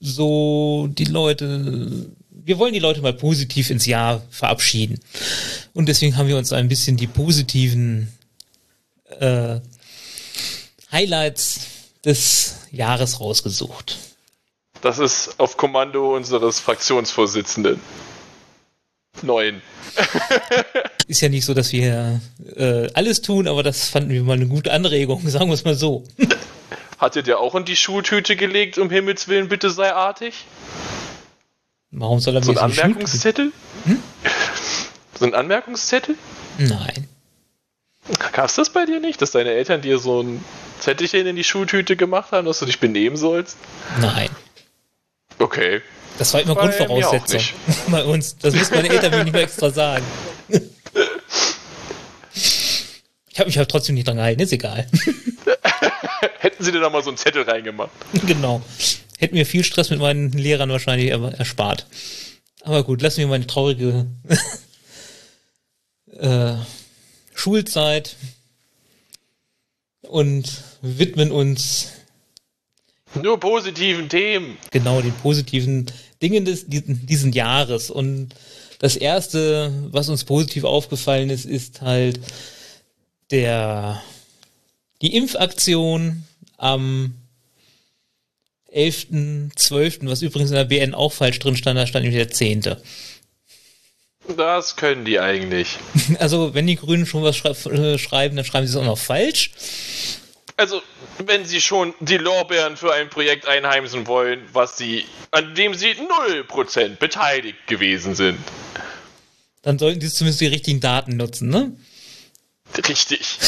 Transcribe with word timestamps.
so 0.00 0.88
die 0.90 1.04
Leute, 1.04 2.10
wir 2.30 2.58
wollen 2.58 2.74
die 2.74 2.80
Leute 2.80 3.00
mal 3.00 3.12
positiv 3.12 3.70
ins 3.70 3.86
Jahr 3.86 4.22
verabschieden. 4.30 5.00
Und 5.72 5.86
deswegen 5.88 6.16
haben 6.16 6.28
wir 6.28 6.36
uns 6.36 6.52
ein 6.52 6.68
bisschen 6.68 6.96
die 6.96 7.06
positiven 7.06 8.12
äh, 9.20 9.60
Highlights 10.92 11.60
des 12.04 12.56
Jahres 12.70 13.20
rausgesucht. 13.20 13.98
Das 14.82 14.98
ist 14.98 15.40
auf 15.40 15.56
Kommando 15.56 16.14
unseres 16.14 16.60
Fraktionsvorsitzenden. 16.60 17.80
Neun. 19.22 19.62
ist 21.08 21.20
ja 21.22 21.28
nicht 21.28 21.44
so, 21.44 21.54
dass 21.54 21.72
wir 21.72 22.20
äh, 22.54 22.88
alles 22.92 23.22
tun, 23.22 23.48
aber 23.48 23.62
das 23.62 23.88
fanden 23.88 24.10
wir 24.10 24.22
mal 24.22 24.34
eine 24.34 24.46
gute 24.46 24.72
Anregung, 24.72 25.28
sagen 25.28 25.48
wir 25.48 25.54
es 25.54 25.64
mal 25.64 25.74
so. 25.74 26.04
Hat 26.98 27.16
ihr 27.16 27.22
dir 27.22 27.38
auch 27.38 27.54
in 27.54 27.64
die 27.64 27.76
Schultüte 27.76 28.36
gelegt, 28.36 28.78
um 28.78 28.90
Himmels 28.90 29.28
Willen, 29.28 29.48
bitte 29.48 29.70
sei 29.70 29.92
artig? 29.92 30.46
Warum 31.90 32.20
soll 32.20 32.34
er 32.36 32.42
so 32.42 32.52
ein 32.52 32.58
Anmerkungszettel? 32.58 33.52
Hm? 33.84 34.02
So 35.18 35.24
ein 35.24 35.34
Anmerkungszettel? 35.34 36.14
Nein. 36.58 37.08
Gab 38.32 38.46
es 38.46 38.54
das 38.54 38.70
bei 38.70 38.86
dir 38.86 39.00
nicht, 39.00 39.20
dass 39.20 39.32
deine 39.32 39.50
Eltern 39.50 39.82
dir 39.82 39.98
so 39.98 40.22
ein 40.22 40.44
Zettelchen 40.78 41.26
in 41.26 41.36
die 41.36 41.44
Schultüte 41.44 41.96
gemacht 41.96 42.32
haben, 42.32 42.46
dass 42.46 42.60
du 42.60 42.66
dich 42.66 42.80
benehmen 42.80 43.16
sollst? 43.16 43.56
Nein. 44.00 44.28
Okay. 45.38 45.82
Das 46.18 46.32
war 46.32 46.40
immer 46.40 46.54
Grundvoraussetzung 46.54 47.40
bei 47.88 48.04
uns. 48.04 48.36
Das 48.38 48.54
müssen 48.54 48.74
meine 48.74 48.88
Eltern 48.88 49.10
mir 49.10 49.24
nicht 49.24 49.32
mehr 49.32 49.42
extra 49.42 49.70
sagen. 49.70 50.04
Ich 53.36 53.40
habe 53.40 53.48
mich 53.48 53.58
halt 53.58 53.70
trotzdem 53.70 53.96
nicht 53.96 54.08
dran 54.08 54.16
gehalten, 54.16 54.40
ist 54.40 54.54
egal. 54.54 54.86
Hätten 56.38 56.64
sie 56.64 56.72
dir 56.72 56.80
da 56.80 56.88
mal 56.88 57.02
so 57.02 57.10
einen 57.10 57.18
Zettel 57.18 57.42
reingemacht. 57.42 57.90
Genau. 58.26 58.62
Hätten 59.18 59.34
mir 59.34 59.44
viel 59.44 59.62
Stress 59.62 59.90
mit 59.90 59.98
meinen 59.98 60.32
Lehrern 60.32 60.70
wahrscheinlich 60.70 61.10
erspart. 61.10 61.86
Aber 62.62 62.82
gut, 62.82 63.02
lassen 63.02 63.18
wir 63.18 63.26
meine 63.26 63.46
traurige 63.46 64.06
äh, 66.18 66.54
Schulzeit 67.34 68.16
und 70.00 70.50
widmen 70.80 71.30
uns 71.30 71.88
nur 73.20 73.38
positiven 73.38 74.08
Themen. 74.08 74.56
Genau, 74.70 75.02
den 75.02 75.12
positiven 75.12 75.84
Dingen 76.22 76.46
des, 76.46 76.64
diesen 76.68 77.34
Jahres. 77.34 77.90
Und 77.90 78.30
das 78.78 78.96
erste, 78.96 79.70
was 79.90 80.08
uns 80.08 80.24
positiv 80.24 80.64
aufgefallen 80.64 81.28
ist, 81.28 81.44
ist 81.44 81.82
halt 81.82 82.18
der, 83.30 84.02
die 85.02 85.16
Impfaktion 85.16 86.24
am 86.56 87.14
11.12., 88.74 90.08
was 90.08 90.22
übrigens 90.22 90.50
in 90.50 90.56
der 90.56 90.64
BN 90.64 90.94
auch 90.94 91.12
falsch 91.12 91.38
drin 91.38 91.56
stand, 91.56 91.78
da 91.78 91.86
stand 91.86 92.04
nämlich 92.04 92.22
der 92.22 92.32
10. 92.32 92.76
Das 94.36 94.76
können 94.76 95.04
die 95.04 95.20
eigentlich. 95.20 95.78
Also, 96.18 96.54
wenn 96.54 96.66
die 96.66 96.76
Grünen 96.76 97.06
schon 97.06 97.22
was 97.22 97.44
äh, 97.66 97.98
schreiben, 97.98 98.36
dann 98.36 98.44
schreiben 98.44 98.66
sie 98.66 98.72
es 98.72 98.76
auch 98.76 98.84
noch 98.84 98.98
falsch. 98.98 99.52
Also, 100.56 100.82
wenn 101.18 101.44
sie 101.44 101.60
schon 101.60 101.94
die 102.00 102.16
Lorbeeren 102.16 102.76
für 102.76 102.92
ein 102.92 103.10
Projekt 103.10 103.46
einheimsen 103.46 104.06
wollen, 104.06 104.40
was 104.52 104.76
sie, 104.78 105.04
an 105.30 105.54
dem 105.54 105.74
sie 105.74 105.92
0% 105.92 106.96
beteiligt 106.96 107.66
gewesen 107.66 108.14
sind. 108.14 108.38
Dann 109.62 109.78
sollten 109.78 110.00
sie 110.00 110.10
zumindest 110.10 110.40
die 110.40 110.46
richtigen 110.46 110.80
Daten 110.80 111.16
nutzen, 111.16 111.48
ne? 111.50 111.72
Richtig. 112.88 113.38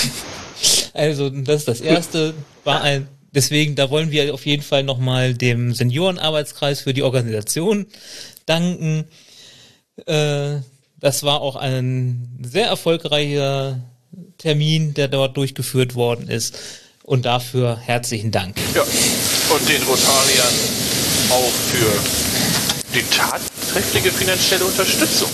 Also, 0.95 1.31
das 1.31 1.61
ist 1.61 1.69
das 1.69 1.81
erste, 1.81 2.35
war 2.65 2.83
ein, 2.83 3.09
deswegen, 3.33 3.75
da 3.77 3.91
wollen 3.91 4.11
wir 4.11 4.35
auf 4.35 4.47
jeden 4.47 4.63
Fall 4.63 4.83
nochmal 4.83 5.35
dem 5.35 5.75
Seniorenarbeitskreis 5.75 6.81
für 6.81 6.95
die 6.95 7.03
Organisation 7.03 7.87
danken. 8.47 9.05
Äh, 10.07 10.61
das 11.01 11.23
war 11.23 11.41
auch 11.41 11.57
ein 11.57 12.41
sehr 12.43 12.67
erfolgreicher 12.67 13.79
Termin, 14.39 14.95
der 14.95 15.09
dort 15.09 15.37
durchgeführt 15.37 15.95
worden 15.95 16.29
ist. 16.29 16.59
Und 17.05 17.25
dafür 17.25 17.79
herzlichen 17.79 18.31
Dank. 18.31 18.57
Ja, 18.75 18.83
und 18.83 19.69
den 19.69 19.83
Rotariern 19.83 20.55
auch 21.31 21.51
für 21.51 22.95
die 22.95 23.03
tatkräftige 23.15 24.11
finanzielle 24.11 24.65
Unterstützung. 24.65 25.31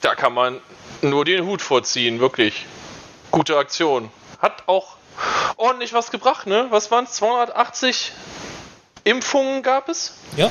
Da 0.00 0.14
kann 0.14 0.34
man 0.34 0.60
nur 1.02 1.24
den 1.24 1.46
Hut 1.46 1.62
vorziehen, 1.62 2.20
wirklich. 2.20 2.66
Gute 3.30 3.56
Aktion. 3.56 4.10
Hat 4.38 4.64
auch 4.66 4.96
ordentlich 5.56 5.92
was 5.92 6.10
gebracht, 6.10 6.46
ne? 6.46 6.66
Was 6.70 6.90
waren 6.90 7.04
es? 7.04 7.12
280 7.12 8.12
Impfungen 9.04 9.62
gab 9.62 9.88
es? 9.88 10.14
Ja. 10.36 10.50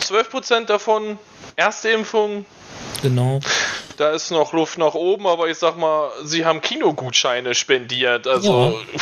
12% 0.00 0.66
davon 0.66 1.18
erste 1.56 1.90
Impfung. 1.90 2.44
Genau. 3.02 3.40
Da 3.96 4.10
ist 4.10 4.30
noch 4.30 4.52
Luft 4.52 4.78
nach 4.78 4.94
oben, 4.94 5.26
aber 5.26 5.48
ich 5.48 5.58
sag 5.58 5.76
mal, 5.76 6.10
sie 6.24 6.44
haben 6.44 6.60
Kinogutscheine 6.60 7.54
spendiert. 7.54 8.26
Also, 8.26 8.70
ja. 8.70 8.98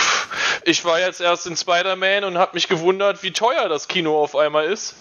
ich 0.64 0.84
war 0.84 1.00
jetzt 1.00 1.20
erst 1.20 1.46
in 1.46 1.56
Spider-Man 1.56 2.24
und 2.24 2.38
habe 2.38 2.52
mich 2.54 2.68
gewundert, 2.68 3.22
wie 3.22 3.32
teuer 3.32 3.68
das 3.68 3.88
Kino 3.88 4.22
auf 4.22 4.36
einmal 4.36 4.66
ist. 4.66 4.94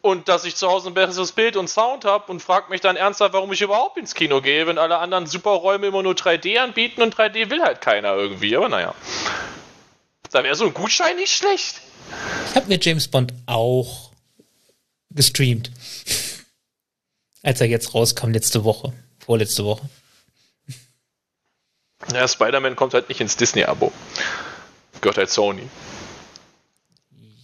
Und 0.00 0.28
dass 0.28 0.44
ich 0.44 0.56
zu 0.56 0.68
Hause 0.68 0.88
ein 0.88 0.94
besseres 0.94 1.32
Bild 1.32 1.56
und 1.56 1.68
Sound 1.68 2.04
habe 2.04 2.30
und 2.30 2.40
frage 2.40 2.70
mich 2.70 2.80
dann 2.80 2.96
ernsthaft, 2.96 3.32
warum 3.32 3.52
ich 3.52 3.62
überhaupt 3.62 3.96
ins 3.96 4.14
Kino 4.14 4.42
gehe, 4.42 4.66
wenn 4.66 4.76
alle 4.78 4.98
anderen 4.98 5.26
Superräume 5.26 5.86
immer 5.86 6.02
nur 6.02 6.12
3D 6.12 6.58
anbieten 6.58 7.00
und 7.00 7.16
3D 7.16 7.50
will 7.50 7.62
halt 7.62 7.80
keiner 7.80 8.14
irgendwie. 8.14 8.56
Aber 8.56 8.68
naja. 8.68 8.94
Da 10.30 10.42
wäre 10.42 10.54
so 10.56 10.66
ein 10.66 10.74
Gutschein 10.74 11.16
nicht 11.16 11.32
schlecht. 11.32 11.80
Ich 12.50 12.56
habe 12.56 12.66
mir 12.66 12.78
James 12.80 13.08
Bond 13.08 13.32
auch 13.46 14.10
gestreamt. 15.10 15.70
Als 17.42 17.60
er 17.60 17.68
jetzt 17.68 17.94
rauskam, 17.94 18.30
letzte 18.30 18.64
Woche. 18.64 18.92
Vorletzte 19.24 19.64
Woche. 19.64 19.88
Ja, 22.12 22.28
Spider-Man 22.28 22.76
kommt 22.76 22.94
halt 22.94 23.08
nicht 23.08 23.20
ins 23.20 23.36
Disney-Abo. 23.36 23.92
Gehört 25.00 25.16
halt 25.16 25.30
Sony. 25.30 25.68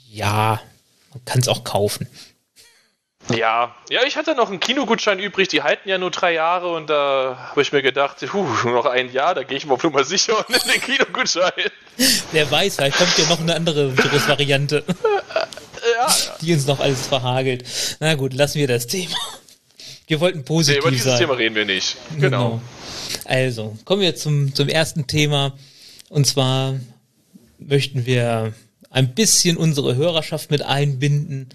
Ja, 0.08 0.60
man 1.12 1.24
kann 1.24 1.40
es 1.40 1.48
auch 1.48 1.64
kaufen. 1.64 2.08
Ja, 3.28 3.76
ja, 3.88 4.00
ich 4.06 4.16
hatte 4.16 4.34
noch 4.34 4.48
einen 4.48 4.58
Kinogutschein 4.58 5.20
übrig, 5.20 5.48
die 5.48 5.62
halten 5.62 5.88
ja 5.88 5.98
nur 5.98 6.10
drei 6.10 6.32
Jahre 6.32 6.72
und 6.72 6.90
da 6.90 7.50
habe 7.50 7.62
ich 7.62 7.70
mir 7.70 7.82
gedacht, 7.82 8.16
huh, 8.32 8.46
nur 8.64 8.72
noch 8.74 8.86
ein 8.86 9.12
Jahr, 9.12 9.34
da 9.34 9.44
gehe 9.44 9.56
ich 9.56 9.66
mal 9.66 9.74
auf 9.74 9.84
Nummer 9.84 10.02
sicher 10.04 10.36
und 10.38 10.48
nehme 10.48 10.72
den 10.72 10.80
Kinogutschein. 10.80 11.52
Wer 12.32 12.50
weiß, 12.50 12.76
vielleicht 12.76 12.96
kommt 12.96 13.16
ja 13.18 13.28
noch 13.28 13.40
eine 13.40 13.54
andere 13.54 13.96
Virusvariante. 13.96 14.84
ja. 15.96 16.08
Die 16.40 16.52
uns 16.52 16.66
noch 16.66 16.80
alles 16.80 17.06
verhagelt. 17.06 17.64
Na 18.00 18.14
gut, 18.14 18.34
lassen 18.34 18.58
wir 18.58 18.66
das 18.66 18.86
Thema. 18.88 19.16
Wir 20.10 20.18
wollten 20.18 20.42
positiv 20.42 20.74
nee, 20.74 20.80
über 20.80 20.90
dieses 20.90 21.04
sein. 21.04 21.18
Thema 21.20 21.34
reden 21.34 21.54
wir 21.54 21.64
nicht. 21.64 21.96
Genau. 22.18 22.20
genau. 22.20 22.62
Also, 23.26 23.78
kommen 23.84 24.02
wir 24.02 24.16
zum, 24.16 24.52
zum 24.56 24.68
ersten 24.68 25.06
Thema. 25.06 25.56
Und 26.08 26.26
zwar 26.26 26.80
möchten 27.60 28.06
wir 28.06 28.52
ein 28.90 29.14
bisschen 29.14 29.56
unsere 29.56 29.94
Hörerschaft 29.94 30.50
mit 30.50 30.62
einbinden, 30.62 31.50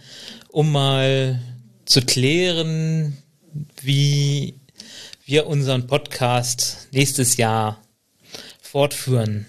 um 0.48 0.72
mal 0.72 1.42
zu 1.84 2.00
klären, 2.00 3.18
wie 3.82 4.56
wir 5.26 5.48
unseren 5.48 5.88
Podcast 5.88 6.88
nächstes 6.94 7.36
Jahr 7.36 7.82
fortführen 8.62 9.48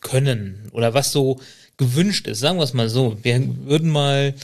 können 0.00 0.68
oder 0.72 0.92
was 0.92 1.12
so 1.12 1.40
gewünscht 1.78 2.26
ist. 2.26 2.40
Sagen 2.40 2.58
wir 2.58 2.64
es 2.64 2.74
mal 2.74 2.90
so. 2.90 3.16
Wir 3.22 3.40
würden 3.64 3.88
mal 3.88 4.34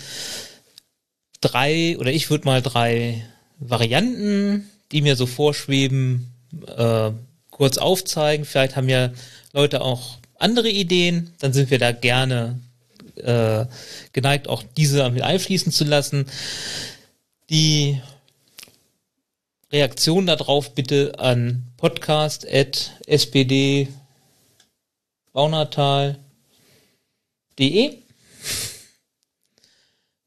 drei, 1.43 1.99
oder 1.99 2.12
ich 2.12 2.31
würde 2.31 2.46
mal 2.46 2.62
drei 2.62 3.26
Varianten, 3.69 4.70
die 4.91 5.03
mir 5.03 5.17
so 5.17 5.26
vorschweben, 5.26 6.32
äh, 6.67 7.11
kurz 7.50 7.79
aufzeigen. 7.79 8.44
Vielleicht 8.44 8.76
haben 8.76 8.88
ja 8.88 9.11
Leute 9.53 9.81
auch 9.82 10.19
andere 10.38 10.69
Ideen, 10.69 11.32
dann 11.38 11.53
sind 11.53 11.70
wir 11.70 11.79
da 11.79 11.93
gerne 11.93 12.59
äh, 13.17 13.67
geneigt, 14.12 14.49
auch 14.49 14.64
diese 14.76 15.09
mit 15.11 15.23
einfließen 15.23 15.70
zu 15.73 15.85
lassen. 15.85 16.26
Die 17.50 18.00
Reaktion 19.70 20.26
darauf 20.26 20.75
bitte 20.75 21.19
an 21.19 21.62
podcast.spd 21.76 22.79
baunatal.de 25.32 26.19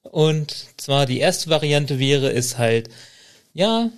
und 0.02 0.56
zwar 0.78 1.06
die 1.06 1.20
erste 1.20 1.50
Variante 1.50 2.00
wäre 2.00 2.32
es 2.32 2.58
halt, 2.58 2.90
ja, 3.56 3.90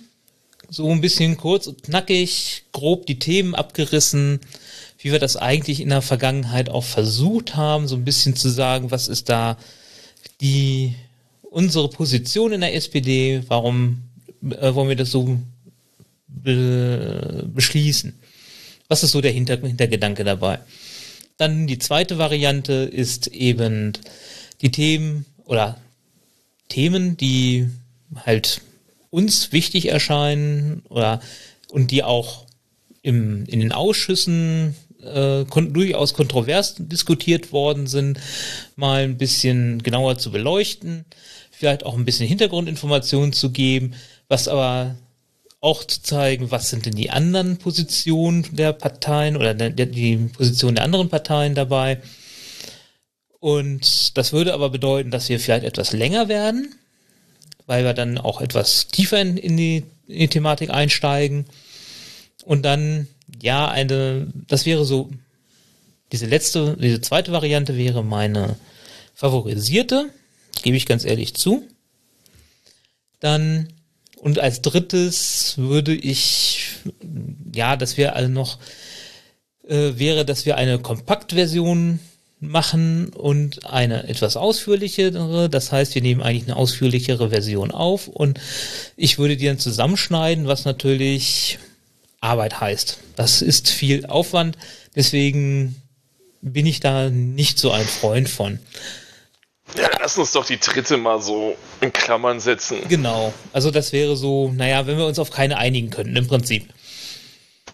so 0.70 0.90
ein 0.90 1.00
bisschen 1.00 1.36
kurz 1.36 1.66
und 1.66 1.82
knackig, 1.82 2.62
grob 2.72 3.06
die 3.06 3.18
Themen 3.18 3.54
abgerissen, 3.54 4.40
wie 4.98 5.12
wir 5.12 5.18
das 5.18 5.36
eigentlich 5.36 5.80
in 5.80 5.90
der 5.90 6.00
Vergangenheit 6.00 6.70
auch 6.70 6.84
versucht 6.84 7.56
haben, 7.56 7.88
so 7.88 7.96
ein 7.96 8.04
bisschen 8.04 8.36
zu 8.36 8.48
sagen, 8.48 8.90
was 8.90 9.08
ist 9.08 9.28
da 9.28 9.58
die 10.40 10.94
unsere 11.50 11.90
Position 11.90 12.52
in 12.52 12.60
der 12.60 12.74
SPD, 12.74 13.42
warum 13.48 14.02
äh, 14.42 14.74
wollen 14.74 14.88
wir 14.88 14.96
das 14.96 15.10
so 15.10 15.38
be 16.28 17.48
beschließen? 17.52 18.18
Was 18.86 19.02
ist 19.02 19.12
so 19.12 19.20
der 19.20 19.32
Hinter 19.32 19.58
Hintergedanke 19.58 20.22
dabei? 20.24 20.60
Dann 21.36 21.66
die 21.66 21.78
zweite 21.78 22.18
Variante 22.18 22.72
ist 22.72 23.26
eben 23.28 23.94
die 24.60 24.70
Themen 24.70 25.24
oder 25.44 25.80
Themen, 26.68 27.16
die 27.16 27.68
halt 28.24 28.60
uns 29.10 29.52
wichtig 29.52 29.88
erscheinen 29.88 30.82
oder 30.88 31.20
und 31.70 31.90
die 31.90 32.02
auch 32.02 32.46
im, 33.02 33.44
in 33.46 33.60
den 33.60 33.72
Ausschüssen 33.72 34.74
äh, 35.02 35.44
kon 35.44 35.72
durchaus 35.72 36.14
kontrovers 36.14 36.74
diskutiert 36.78 37.52
worden 37.52 37.86
sind, 37.86 38.18
mal 38.76 39.02
ein 39.02 39.18
bisschen 39.18 39.82
genauer 39.82 40.18
zu 40.18 40.30
beleuchten, 40.30 41.04
vielleicht 41.50 41.84
auch 41.84 41.96
ein 41.96 42.04
bisschen 42.04 42.26
Hintergrundinformationen 42.26 43.32
zu 43.32 43.50
geben, 43.50 43.94
was 44.28 44.48
aber 44.48 44.96
auch 45.60 45.84
zu 45.84 46.02
zeigen, 46.02 46.50
was 46.50 46.70
sind 46.70 46.86
denn 46.86 46.94
die 46.94 47.10
anderen 47.10 47.58
Positionen 47.58 48.46
der 48.52 48.72
Parteien 48.72 49.36
oder 49.36 49.54
der, 49.54 49.86
die 49.86 50.16
Position 50.16 50.76
der 50.76 50.84
anderen 50.84 51.08
Parteien 51.08 51.54
dabei. 51.54 52.00
Und 53.40 54.16
das 54.16 54.32
würde 54.32 54.54
aber 54.54 54.70
bedeuten, 54.70 55.10
dass 55.10 55.28
wir 55.28 55.40
vielleicht 55.40 55.64
etwas 55.64 55.92
länger 55.92 56.28
werden, 56.28 56.74
weil 57.68 57.84
wir 57.84 57.92
dann 57.92 58.16
auch 58.18 58.40
etwas 58.40 58.88
tiefer 58.88 59.20
in, 59.20 59.36
in, 59.36 59.56
die, 59.56 59.84
in 60.08 60.20
die 60.20 60.28
Thematik 60.28 60.70
einsteigen. 60.70 61.44
Und 62.44 62.62
dann, 62.62 63.06
ja, 63.40 63.68
eine, 63.68 64.26
das 64.48 64.64
wäre 64.64 64.86
so, 64.86 65.10
diese 66.10 66.24
letzte, 66.24 66.78
diese 66.80 67.02
zweite 67.02 67.30
Variante 67.30 67.76
wäre 67.76 68.02
meine 68.02 68.56
favorisierte, 69.14 70.08
gebe 70.62 70.78
ich 70.78 70.86
ganz 70.86 71.04
ehrlich 71.04 71.34
zu. 71.34 71.62
Dann, 73.20 73.68
und 74.16 74.38
als 74.38 74.62
drittes 74.62 75.58
würde 75.58 75.94
ich, 75.94 76.70
ja, 77.54 77.76
dass 77.76 77.98
wir 77.98 78.16
also 78.16 78.30
noch, 78.30 78.58
äh, 79.68 79.98
wäre, 79.98 80.24
dass 80.24 80.46
wir 80.46 80.56
eine 80.56 80.78
Kompaktversion 80.78 82.00
machen 82.40 83.08
und 83.08 83.64
eine 83.66 84.08
etwas 84.08 84.36
ausführlichere. 84.36 85.48
Das 85.48 85.72
heißt, 85.72 85.94
wir 85.94 86.02
nehmen 86.02 86.22
eigentlich 86.22 86.44
eine 86.44 86.56
ausführlichere 86.56 87.30
Version 87.30 87.70
auf 87.70 88.08
und 88.08 88.40
ich 88.96 89.18
würde 89.18 89.36
die 89.36 89.46
dann 89.46 89.58
zusammenschneiden, 89.58 90.46
was 90.46 90.64
natürlich 90.64 91.58
Arbeit 92.20 92.60
heißt. 92.60 92.98
Das 93.16 93.42
ist 93.42 93.68
viel 93.68 94.06
Aufwand, 94.06 94.56
deswegen 94.94 95.80
bin 96.40 96.66
ich 96.66 96.80
da 96.80 97.10
nicht 97.10 97.58
so 97.58 97.72
ein 97.72 97.86
Freund 97.86 98.28
von. 98.28 98.60
Ja, 99.76 99.90
lass 100.00 100.16
uns 100.16 100.32
doch 100.32 100.46
die 100.46 100.58
dritte 100.58 100.96
mal 100.96 101.20
so 101.20 101.56
in 101.80 101.92
Klammern 101.92 102.40
setzen. 102.40 102.78
Genau. 102.88 103.34
Also 103.52 103.70
das 103.70 103.92
wäre 103.92 104.16
so, 104.16 104.50
naja, 104.50 104.86
wenn 104.86 104.96
wir 104.96 105.06
uns 105.06 105.18
auf 105.18 105.30
keine 105.30 105.58
einigen 105.58 105.90
könnten, 105.90 106.16
im 106.16 106.26
Prinzip. 106.26 106.68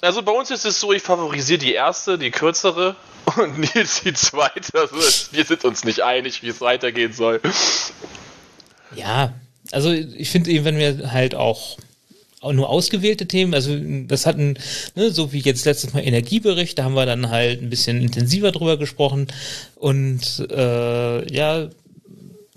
Also 0.00 0.22
bei 0.22 0.32
uns 0.32 0.50
ist 0.50 0.64
es 0.64 0.80
so, 0.80 0.92
ich 0.92 1.02
favorisiere 1.02 1.58
die 1.58 1.72
erste, 1.72 2.18
die 2.18 2.30
kürzere, 2.30 2.96
und 3.36 3.58
Nils 3.58 4.02
die 4.02 4.12
zweite. 4.12 4.78
Also 4.78 4.96
wir 5.32 5.44
sind 5.44 5.64
uns 5.64 5.84
nicht 5.84 6.02
einig, 6.02 6.42
wie 6.42 6.48
es 6.48 6.60
weitergehen 6.60 7.12
soll. 7.12 7.40
Ja, 8.94 9.34
also 9.72 9.90
ich 9.92 10.30
finde 10.30 10.50
eben, 10.50 10.64
wenn 10.64 10.78
wir 10.78 11.12
halt 11.12 11.34
auch 11.34 11.78
nur 12.42 12.68
ausgewählte 12.68 13.26
Themen, 13.26 13.54
also 13.54 13.74
das 14.06 14.26
hatten, 14.26 14.58
ne, 14.94 15.10
so 15.10 15.32
wie 15.32 15.38
jetzt 15.38 15.64
letztes 15.64 15.94
Mal 15.94 16.00
Energiebericht, 16.00 16.78
da 16.78 16.84
haben 16.84 16.94
wir 16.94 17.06
dann 17.06 17.30
halt 17.30 17.62
ein 17.62 17.70
bisschen 17.70 18.02
intensiver 18.02 18.52
drüber 18.52 18.76
gesprochen 18.76 19.28
und 19.76 20.46
äh, 20.50 21.34
ja, 21.34 21.70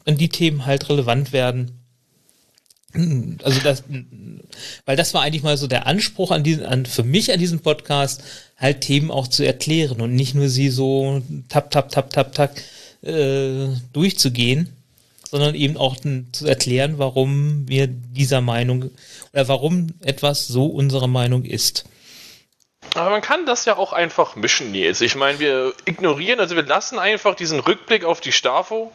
wenn 0.03 0.17
die 0.17 0.27
Themen 0.27 0.65
halt 0.65 0.89
relevant 0.89 1.31
werden, 1.31 1.77
also 3.43 3.59
das, 3.63 3.83
weil 4.85 4.95
das 4.95 5.13
war 5.13 5.21
eigentlich 5.21 5.43
mal 5.43 5.57
so 5.57 5.67
der 5.67 5.87
Anspruch 5.87 6.31
an 6.31 6.43
diesen, 6.43 6.65
an, 6.65 6.85
für 6.85 7.03
mich 7.03 7.31
an 7.31 7.39
diesem 7.39 7.59
Podcast, 7.59 8.23
halt 8.57 8.81
Themen 8.81 9.11
auch 9.11 9.27
zu 9.27 9.45
erklären 9.45 10.01
und 10.01 10.15
nicht 10.15 10.35
nur 10.35 10.49
sie 10.49 10.69
so 10.69 11.21
tap, 11.49 11.71
tap, 11.71 11.89
tap, 11.89 12.09
tap, 12.11 12.33
tap 12.33 12.55
äh, 13.03 13.67
durchzugehen, 13.93 14.75
sondern 15.29 15.55
eben 15.55 15.77
auch 15.77 15.97
zu 16.31 16.47
erklären, 16.47 16.97
warum 16.97 17.67
wir 17.67 17.87
dieser 17.87 18.41
Meinung 18.41 18.91
oder 19.33 19.47
warum 19.47 19.89
etwas 20.01 20.47
so 20.47 20.65
unsere 20.65 21.07
Meinung 21.07 21.43
ist. 21.43 21.85
Aber 22.95 23.09
man 23.09 23.21
kann 23.21 23.45
das 23.45 23.65
ja 23.65 23.77
auch 23.77 23.93
einfach 23.93 24.35
mischen, 24.35 24.71
Nils. 24.71 25.01
Ich 25.01 25.15
meine, 25.15 25.39
wir 25.39 25.73
ignorieren, 25.85 26.39
also 26.39 26.55
wir 26.55 26.63
lassen 26.63 26.97
einfach 26.97 27.35
diesen 27.35 27.59
Rückblick 27.59 28.03
auf 28.05 28.21
die 28.21 28.31
Stafo. 28.31 28.91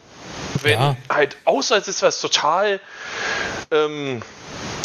Wenn 0.61 0.79
ja. 0.79 0.97
halt, 1.09 1.37
außer 1.45 1.77
es 1.77 1.87
ist 1.87 2.01
was 2.01 2.19
total 2.19 2.79
ähm, 3.71 4.21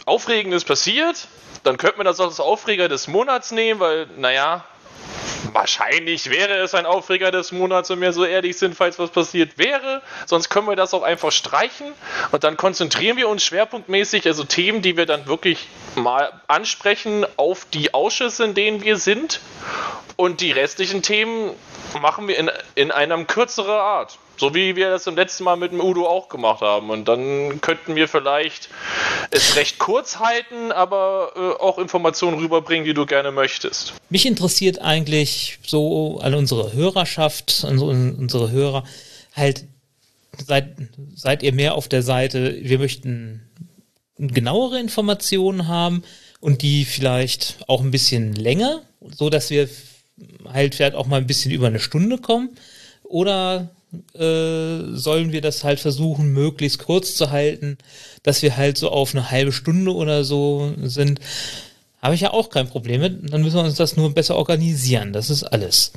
Aufregendes 0.04 0.64
passiert, 0.64 1.28
dann 1.64 1.76
könnte 1.76 1.98
man 1.98 2.06
das 2.06 2.20
als 2.20 2.40
Aufreger 2.40 2.88
des 2.88 3.08
Monats 3.08 3.52
nehmen, 3.52 3.80
weil, 3.80 4.06
naja, 4.16 4.64
wahrscheinlich 5.52 6.30
wäre 6.30 6.58
es 6.58 6.74
ein 6.74 6.86
Aufreger 6.86 7.30
des 7.30 7.52
Monats, 7.52 7.90
wenn 7.90 8.00
wir 8.00 8.12
so 8.12 8.24
ehrlich 8.24 8.58
sind, 8.58 8.74
falls 8.74 8.98
was 8.98 9.10
passiert 9.10 9.58
wäre. 9.58 10.02
Sonst 10.26 10.48
können 10.48 10.66
wir 10.66 10.76
das 10.76 10.94
auch 10.94 11.02
einfach 11.02 11.32
streichen 11.32 11.92
und 12.32 12.44
dann 12.44 12.56
konzentrieren 12.56 13.16
wir 13.16 13.28
uns 13.28 13.44
schwerpunktmäßig, 13.44 14.26
also 14.26 14.44
Themen, 14.44 14.82
die 14.82 14.96
wir 14.96 15.06
dann 15.06 15.26
wirklich 15.26 15.68
mal 15.94 16.32
ansprechen, 16.46 17.26
auf 17.36 17.66
die 17.66 17.94
Ausschüsse, 17.94 18.44
in 18.44 18.54
denen 18.54 18.82
wir 18.82 18.96
sind. 18.96 19.40
Und 20.16 20.40
die 20.40 20.50
restlichen 20.50 21.02
Themen 21.02 21.52
machen 22.00 22.26
wir 22.26 22.36
in, 22.36 22.50
in 22.74 22.90
einer 22.90 23.22
kürzeren 23.24 23.70
Art. 23.70 24.18
So 24.38 24.54
wie 24.54 24.76
wir 24.76 24.90
das 24.90 25.06
im 25.06 25.16
letzten 25.16 25.44
Mal 25.44 25.56
mit 25.56 25.72
dem 25.72 25.80
Udo 25.80 26.06
auch 26.06 26.28
gemacht 26.28 26.60
haben. 26.60 26.90
Und 26.90 27.06
dann 27.06 27.60
könnten 27.60 27.96
wir 27.96 28.08
vielleicht 28.08 28.68
es 29.30 29.56
recht 29.56 29.78
kurz 29.78 30.18
halten, 30.18 30.72
aber 30.72 31.32
äh, 31.36 31.62
auch 31.62 31.78
Informationen 31.78 32.38
rüberbringen, 32.38 32.84
die 32.84 32.94
du 32.94 33.04
gerne 33.04 33.32
möchtest. 33.32 33.94
Mich 34.10 34.26
interessiert 34.26 34.80
eigentlich 34.80 35.58
so 35.66 36.20
an 36.20 36.34
unsere 36.34 36.72
Hörerschaft, 36.72 37.64
an 37.66 37.78
unsere 37.78 38.50
Hörer, 38.50 38.84
halt, 39.34 39.64
seid, 40.36 40.76
seid 41.14 41.42
ihr 41.42 41.52
mehr 41.52 41.74
auf 41.74 41.88
der 41.88 42.02
Seite, 42.02 42.56
wir 42.60 42.78
möchten 42.78 43.42
genauere 44.18 44.78
Informationen 44.78 45.68
haben 45.68 46.02
und 46.40 46.62
die 46.62 46.84
vielleicht 46.84 47.58
auch 47.66 47.80
ein 47.80 47.90
bisschen 47.90 48.34
länger, 48.34 48.82
so 49.00 49.30
dass 49.30 49.50
wir 49.50 49.68
halt 50.52 50.74
vielleicht 50.74 50.94
auch 50.94 51.06
mal 51.06 51.16
ein 51.16 51.26
bisschen 51.26 51.50
über 51.50 51.66
eine 51.66 51.80
Stunde 51.80 52.18
kommen? 52.18 52.50
Oder 53.04 53.70
äh, 54.14 54.92
sollen 54.92 55.32
wir 55.32 55.40
das 55.40 55.64
halt 55.64 55.80
versuchen, 55.80 56.32
möglichst 56.32 56.80
kurz 56.80 57.14
zu 57.14 57.30
halten, 57.30 57.78
dass 58.22 58.42
wir 58.42 58.54
halt 58.56 58.76
so 58.76 58.90
auf 58.90 59.14
eine 59.14 59.30
halbe 59.30 59.52
Stunde 59.52 59.94
oder 59.94 60.24
so 60.24 60.74
sind. 60.82 61.20
Habe 62.02 62.14
ich 62.14 62.20
ja 62.20 62.32
auch 62.32 62.50
kein 62.50 62.68
Problem 62.68 63.00
mit. 63.00 63.32
Dann 63.32 63.40
müssen 63.42 63.56
wir 63.56 63.64
uns 63.64 63.76
das 63.76 63.96
nur 63.96 64.12
besser 64.12 64.36
organisieren. 64.36 65.14
Das 65.14 65.30
ist 65.30 65.42
alles. 65.42 65.92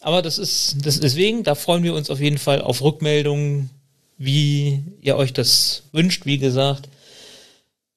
Aber 0.00 0.22
das 0.22 0.38
ist, 0.38 0.84
das 0.84 0.98
deswegen, 1.00 1.44
da 1.44 1.54
freuen 1.54 1.84
wir 1.84 1.94
uns 1.94 2.10
auf 2.10 2.20
jeden 2.20 2.38
Fall 2.38 2.60
auf 2.60 2.82
Rückmeldungen, 2.82 3.70
wie 4.18 4.82
ihr 5.00 5.16
euch 5.16 5.32
das 5.32 5.84
wünscht. 5.92 6.26
Wie 6.26 6.38
gesagt, 6.38 6.88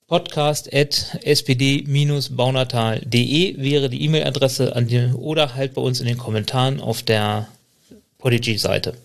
podcast 0.08 0.72
at 0.74 1.20
spd-baunatal.de 1.24 3.62
wäre 3.62 3.90
die 3.90 4.04
E-Mail-Adresse 4.04 4.76
an 4.76 4.88
die, 4.88 5.12
oder 5.14 5.56
halt 5.56 5.74
bei 5.74 5.82
uns 5.82 6.00
in 6.00 6.06
den 6.08 6.18
Kommentaren 6.18 6.80
auf 6.80 7.04
der 7.04 7.50
Podigy-Seite 8.20 8.96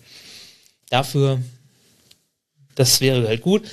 dafür, 0.89 1.41
das 2.75 3.01
wäre 3.01 3.27
halt 3.27 3.41
gut. 3.41 3.63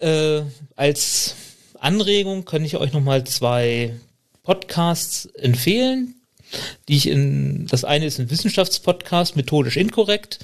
Äh, 0.00 0.42
als 0.76 1.34
Anregung 1.78 2.44
kann 2.44 2.64
ich 2.64 2.76
euch 2.76 2.92
nochmal 2.92 3.24
zwei 3.24 3.94
Podcasts 4.42 5.26
empfehlen, 5.26 6.14
die 6.88 6.96
ich 6.96 7.08
in, 7.08 7.66
das 7.68 7.84
eine 7.84 8.06
ist 8.06 8.18
ein 8.18 8.30
Wissenschaftspodcast, 8.30 9.36
methodisch 9.36 9.76
inkorrekt. 9.76 10.40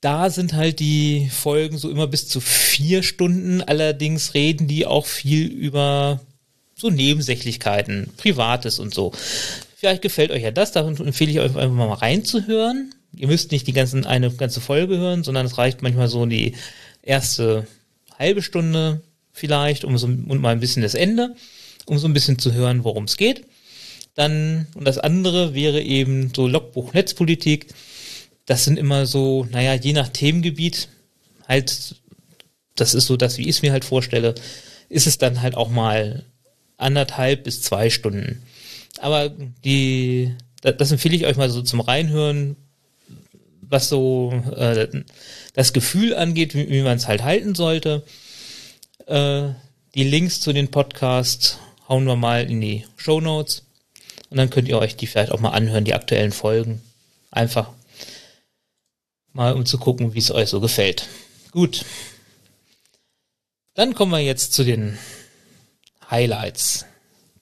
da 0.00 0.30
sind 0.30 0.52
halt 0.52 0.80
die 0.80 1.28
Folgen 1.30 1.76
so 1.76 1.90
immer 1.90 2.06
bis 2.06 2.28
zu 2.28 2.40
vier 2.40 3.02
Stunden. 3.02 3.62
Allerdings 3.62 4.34
reden 4.34 4.68
die 4.68 4.86
auch 4.86 5.06
viel 5.06 5.46
über 5.48 6.20
so 6.74 6.90
Nebensächlichkeiten, 6.90 8.10
Privates 8.16 8.78
und 8.78 8.94
so. 8.94 9.12
Vielleicht 9.76 10.02
gefällt 10.02 10.30
euch 10.30 10.42
ja 10.42 10.50
das, 10.50 10.72
da 10.72 10.86
empfehle 10.86 11.30
ich 11.30 11.40
euch 11.40 11.56
einfach 11.56 11.70
mal 11.70 11.92
reinzuhören. 11.92 12.94
Ihr 13.18 13.26
müsst 13.26 13.50
nicht 13.50 13.66
die 13.66 13.72
ganzen, 13.72 14.06
eine 14.06 14.30
ganze 14.30 14.60
Folge 14.60 14.96
hören, 14.96 15.24
sondern 15.24 15.44
es 15.44 15.58
reicht 15.58 15.82
manchmal 15.82 16.08
so 16.08 16.24
die 16.24 16.54
erste 17.02 17.66
halbe 18.16 18.42
Stunde 18.42 19.02
vielleicht 19.32 19.84
um 19.84 19.98
so, 19.98 20.06
und 20.06 20.40
mal 20.40 20.50
ein 20.50 20.60
bisschen 20.60 20.82
das 20.82 20.94
Ende, 20.94 21.34
um 21.86 21.98
so 21.98 22.06
ein 22.06 22.12
bisschen 22.12 22.38
zu 22.38 22.52
hören, 22.52 22.84
worum 22.84 23.04
es 23.04 23.16
geht. 23.16 23.44
Dann, 24.14 24.68
und 24.74 24.84
das 24.84 24.98
andere 24.98 25.54
wäre 25.54 25.80
eben 25.80 26.32
so 26.34 26.46
Logbuch 26.46 26.92
Netzpolitik. 26.92 27.66
Das 28.46 28.64
sind 28.64 28.78
immer 28.78 29.06
so, 29.06 29.46
naja, 29.50 29.74
je 29.74 29.92
nach 29.92 30.08
Themengebiet, 30.08 30.88
halt, 31.46 31.96
das 32.76 32.94
ist 32.94 33.06
so 33.06 33.16
das, 33.16 33.36
wie 33.38 33.42
ich 33.42 33.56
es 33.56 33.62
mir 33.62 33.72
halt 33.72 33.84
vorstelle, 33.84 34.34
ist 34.88 35.06
es 35.06 35.18
dann 35.18 35.42
halt 35.42 35.56
auch 35.56 35.70
mal 35.70 36.24
anderthalb 36.76 37.44
bis 37.44 37.62
zwei 37.62 37.90
Stunden. 37.90 38.42
Aber 39.00 39.28
die, 39.64 40.34
das 40.60 40.92
empfehle 40.92 41.16
ich 41.16 41.26
euch 41.26 41.36
mal 41.36 41.50
so 41.50 41.62
zum 41.62 41.80
Reinhören, 41.80 42.56
was 43.68 43.88
so 43.88 44.32
äh, 44.56 44.88
das 45.54 45.72
Gefühl 45.72 46.14
angeht, 46.14 46.54
wie, 46.54 46.68
wie 46.68 46.82
man 46.82 46.96
es 46.96 47.08
halt 47.08 47.22
halten 47.22 47.54
sollte. 47.54 48.04
Äh, 49.06 49.48
die 49.94 50.04
Links 50.04 50.40
zu 50.40 50.52
den 50.52 50.70
Podcasts 50.70 51.58
hauen 51.88 52.04
wir 52.04 52.16
mal 52.16 52.50
in 52.50 52.60
die 52.60 52.84
Show 52.96 53.20
Notes 53.20 53.64
und 54.30 54.36
dann 54.36 54.50
könnt 54.50 54.68
ihr 54.68 54.78
euch 54.78 54.96
die 54.96 55.06
vielleicht 55.06 55.32
auch 55.32 55.40
mal 55.40 55.50
anhören, 55.50 55.84
die 55.84 55.94
aktuellen 55.94 56.32
Folgen. 56.32 56.82
Einfach 57.30 57.70
mal 59.32 59.54
um 59.54 59.66
zu 59.66 59.78
gucken, 59.78 60.14
wie 60.14 60.18
es 60.18 60.30
euch 60.30 60.48
so 60.48 60.60
gefällt. 60.60 61.08
Gut. 61.52 61.84
Dann 63.74 63.94
kommen 63.94 64.12
wir 64.12 64.18
jetzt 64.18 64.52
zu 64.52 64.64
den 64.64 64.98
Highlights 66.10 66.84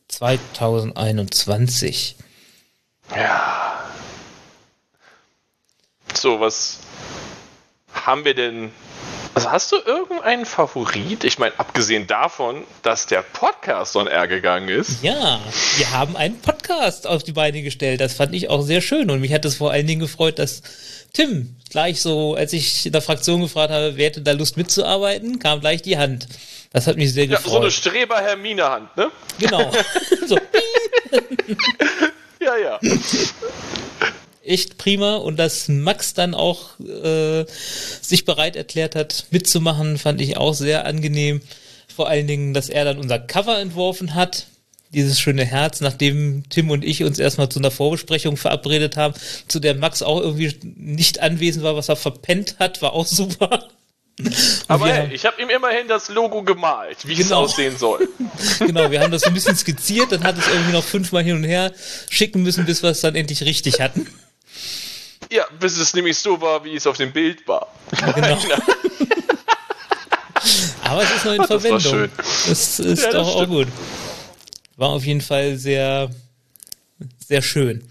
2021. 0.09 2.17
Ja. 3.15 3.76
So, 6.17 6.41
was 6.41 6.79
haben 7.93 8.25
wir 8.25 8.35
denn? 8.35 8.71
Also 9.35 9.51
hast 9.51 9.71
du 9.71 9.77
irgendeinen 9.85 10.47
Favorit? 10.47 11.25
Ich 11.25 11.39
meine, 11.39 11.53
abgesehen 11.59 12.07
davon, 12.07 12.65
dass 12.83 13.05
der 13.05 13.21
Podcast 13.21 13.97
on 13.97 14.07
air 14.07 14.27
gegangen 14.27 14.71
ist. 14.71 15.03
Ja, 15.03 15.41
wir 15.77 15.91
haben 15.91 16.17
einen 16.17 16.41
Podcast 16.41 17.07
auf 17.07 17.23
die 17.23 17.33
Beine 17.33 17.61
gestellt. 17.61 18.01
Das 18.01 18.15
fand 18.15 18.35
ich 18.35 18.49
auch 18.49 18.63
sehr 18.63 18.81
schön. 18.81 19.11
Und 19.11 19.21
mich 19.21 19.35
hat 19.35 19.45
es 19.45 19.57
vor 19.57 19.73
allen 19.73 19.87
Dingen 19.87 20.01
gefreut, 20.01 20.39
dass 20.39 20.63
Tim 21.13 21.55
gleich 21.69 22.01
so, 22.01 22.35
als 22.35 22.55
ich 22.55 22.87
in 22.87 22.93
der 22.93 23.03
Fraktion 23.03 23.43
gefragt 23.43 23.71
habe, 23.71 23.97
wer 23.97 24.07
hätte 24.07 24.23
da 24.23 24.33
Lust 24.33 24.57
mitzuarbeiten, 24.57 25.39
kam 25.39 25.61
gleich 25.61 25.83
die 25.83 25.99
Hand. 25.99 26.29
Das 26.73 26.87
hat 26.87 26.97
mich 26.97 27.13
sehr 27.13 27.27
gefreut. 27.27 27.45
Ja, 27.45 27.53
so 27.53 27.61
eine 27.61 27.71
Streber-Hermine-Hand, 27.71 28.97
ne? 28.97 29.11
Genau. 29.39 29.71
so. 30.27 30.39
ja, 32.41 32.57
ja 32.57 32.81
echt 34.47 34.79
prima 34.79 35.17
und 35.17 35.39
dass 35.39 35.69
Max 35.69 36.15
dann 36.15 36.35
auch 36.35 36.79
äh, 36.81 37.45
sich 38.01 38.25
bereit 38.25 38.57
erklärt 38.57 38.95
hat, 38.95 39.27
mitzumachen, 39.31 39.99
fand 39.99 40.21
ich 40.21 40.37
auch 40.37 40.55
sehr 40.55 40.87
angenehm. 40.87 41.41
Vor 41.95 42.09
allen 42.09 42.27
Dingen, 42.27 42.55
dass 42.55 42.69
er 42.69 42.85
dann 42.85 42.99
unser 42.99 43.19
Cover 43.19 43.59
entworfen 43.59 44.15
hat. 44.15 44.47
Dieses 44.91 45.19
schöne 45.19 45.45
Herz, 45.45 45.81
nachdem 45.81 46.45
Tim 46.49 46.71
und 46.71 46.85
ich 46.85 47.03
uns 47.03 47.19
erstmal 47.19 47.49
zu 47.49 47.59
einer 47.59 47.71
Vorbesprechung 47.71 48.37
verabredet 48.37 48.97
haben, 48.97 49.15
zu 49.49 49.61
der 49.61 49.75
Max 49.75 50.03
auch 50.03 50.21
irgendwie 50.21 50.55
nicht 50.63 51.21
anwesend 51.21 51.65
war, 51.65 51.75
was 51.75 51.89
er 51.89 51.97
verpennt 51.97 52.57
hat, 52.59 52.83
war 52.83 52.93
auch 52.93 53.07
super. 53.07 53.69
Aber 54.69 54.89
hey, 54.89 55.15
ich 55.15 55.27
habe 55.27 55.41
ihm 55.43 55.51
immerhin 55.51 55.89
das 55.89 56.09
Logo 56.09 56.43
gemalt, 56.43 57.07
wie 57.07 57.15
genau. 57.15 57.45
es 57.45 57.53
aussehen 57.53 57.77
soll. 57.77 58.09
genau, 58.59 58.91
wir 58.91 59.01
haben 59.01 59.13
das 59.13 59.23
so 59.23 59.29
ein 59.29 59.35
bisschen 59.35 59.57
skizziert, 59.57 60.11
dann 60.11 60.25
hat 60.25 60.39
es 60.39 60.49
irgendwie 60.49 60.73
noch 60.73 60.85
fünfmal 60.85 61.23
hin 61.23 61.37
und 61.37 61.45
her 61.45 61.73
schicken 62.09 62.43
müssen, 62.43 62.65
bis 62.65 62.83
wir 62.83 62.91
es 62.91 63.03
dann 63.03 63.15
endlich 63.15 63.43
richtig 63.43 63.81
hatten. 63.81 64.07
Ja, 65.31 65.45
bis 65.59 65.77
es 65.77 65.95
nämlich 65.95 66.19
so 66.19 66.41
war, 66.41 66.65
wie 66.65 66.77
es 66.77 66.87
auf 66.87 66.97
dem 66.97 67.13
Bild 67.13 67.47
war. 67.49 67.67
Genau. 68.15 68.39
Aber 70.83 71.03
es 71.03 71.11
ist 71.11 71.25
noch 71.25 71.33
in 71.33 71.41
Ach, 71.41 71.47
Verwendung. 71.47 71.83
Das, 71.83 71.93
war 71.93 71.99
schön. 71.99 72.11
das 72.49 72.79
ist 72.81 73.03
ja, 73.03 73.19
auch, 73.19 73.43
auch 73.43 73.47
gut. 73.47 73.69
War 74.77 74.91
auf 74.91 75.05
jeden 75.05 75.21
Fall 75.21 75.57
sehr, 75.57 76.11
sehr 77.27 77.43
schön. 77.43 77.89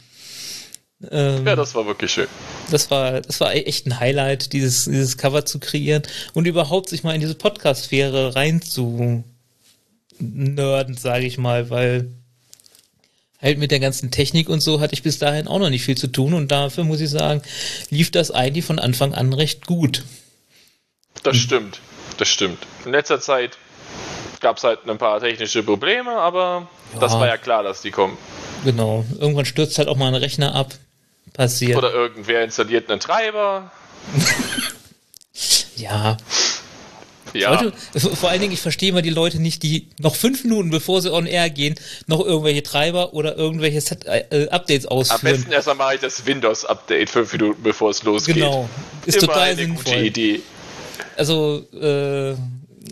Ähm, 1.11 1.45
ja, 1.45 1.55
das 1.55 1.75
war 1.75 1.85
wirklich 1.85 2.11
schön. 2.11 2.27
Das 2.71 2.89
war, 2.89 3.21
das 3.21 3.39
war 3.41 3.53
echt 3.53 3.85
ein 3.85 3.99
Highlight, 3.99 4.53
dieses, 4.53 4.85
dieses 4.85 5.17
Cover 5.17 5.45
zu 5.45 5.59
kreieren 5.59 6.03
und 6.33 6.47
überhaupt 6.47 6.89
sich 6.89 7.03
mal 7.03 7.13
in 7.13 7.21
diese 7.21 7.35
Podcast-Sphäre 7.35 8.35
rein 8.35 8.61
zu 8.61 9.23
nerden, 10.19 10.95
sage 10.95 11.25
ich 11.25 11.37
mal, 11.37 11.69
weil 11.69 12.11
halt 13.45 13.59
mit 13.59 13.71
der 13.71 13.79
ganzen 13.79 14.11
Technik 14.11 14.49
und 14.49 14.59
so 14.59 14.79
hatte 14.79 14.93
ich 14.93 15.03
bis 15.03 15.19
dahin 15.19 15.47
auch 15.47 15.59
noch 15.59 15.69
nicht 15.69 15.85
viel 15.85 15.95
zu 15.95 16.07
tun 16.07 16.33
und 16.33 16.51
dafür 16.51 16.83
muss 16.83 16.99
ich 16.99 17.09
sagen, 17.09 17.41
lief 17.89 18.11
das 18.11 18.31
eigentlich 18.31 18.65
von 18.65 18.79
Anfang 18.79 19.13
an 19.13 19.31
recht 19.33 19.67
gut. 19.67 20.03
Das 21.23 21.37
stimmt, 21.37 21.79
das 22.17 22.27
stimmt. 22.27 22.57
In 22.85 22.91
letzter 22.91 23.21
Zeit 23.21 23.57
gab 24.41 24.57
es 24.57 24.63
halt 24.63 24.89
ein 24.89 24.97
paar 24.97 25.19
technische 25.19 25.63
Probleme, 25.63 26.11
aber 26.11 26.67
ja. 26.93 26.99
das 26.99 27.13
war 27.13 27.27
ja 27.27 27.37
klar, 27.37 27.63
dass 27.63 27.81
die 27.81 27.91
kommen. 27.91 28.17
Genau, 28.63 29.05
irgendwann 29.19 29.45
stürzt 29.45 29.77
halt 29.77 29.87
auch 29.87 29.95
mal 29.95 30.07
ein 30.07 30.15
Rechner 30.15 30.55
ab. 30.55 30.73
Passiert. 31.33 31.77
Oder 31.77 31.93
irgendwer 31.93 32.43
installiert 32.43 32.89
einen 32.89 32.99
Treiber. 32.99 33.71
ja. 35.75 36.17
Ja. 37.35 37.61
Leute, 37.61 37.73
vor 38.15 38.29
allen 38.29 38.41
Dingen, 38.41 38.53
ich 38.53 38.61
verstehe 38.61 38.93
mal 38.93 39.01
die 39.01 39.09
Leute 39.09 39.41
nicht, 39.41 39.63
die 39.63 39.87
noch 39.99 40.15
fünf 40.15 40.43
Minuten 40.43 40.69
bevor 40.69 41.01
sie 41.01 41.11
on 41.11 41.25
air 41.25 41.49
gehen, 41.49 41.75
noch 42.07 42.25
irgendwelche 42.25 42.63
Treiber 42.63 43.13
oder 43.13 43.37
irgendwelche 43.37 43.81
Set, 43.81 44.05
äh, 44.05 44.47
Updates 44.49 44.85
ausführen. 44.85 45.43
Am 45.45 45.49
besten 45.49 45.77
mache 45.77 45.95
ich 45.95 46.01
das 46.01 46.25
Windows-Update 46.25 47.09
fünf 47.09 47.31
Minuten 47.33 47.63
bevor 47.63 47.89
es 47.89 48.03
losgeht. 48.03 48.35
Genau. 48.35 48.69
Ist 49.05 49.17
Immer 49.17 49.27
total 49.27 49.49
eine 49.49 49.55
sinnvoll. 49.55 49.83
gute 49.83 50.05
Idee. 50.05 50.41
Also, 51.17 51.65
äh, 51.73 52.35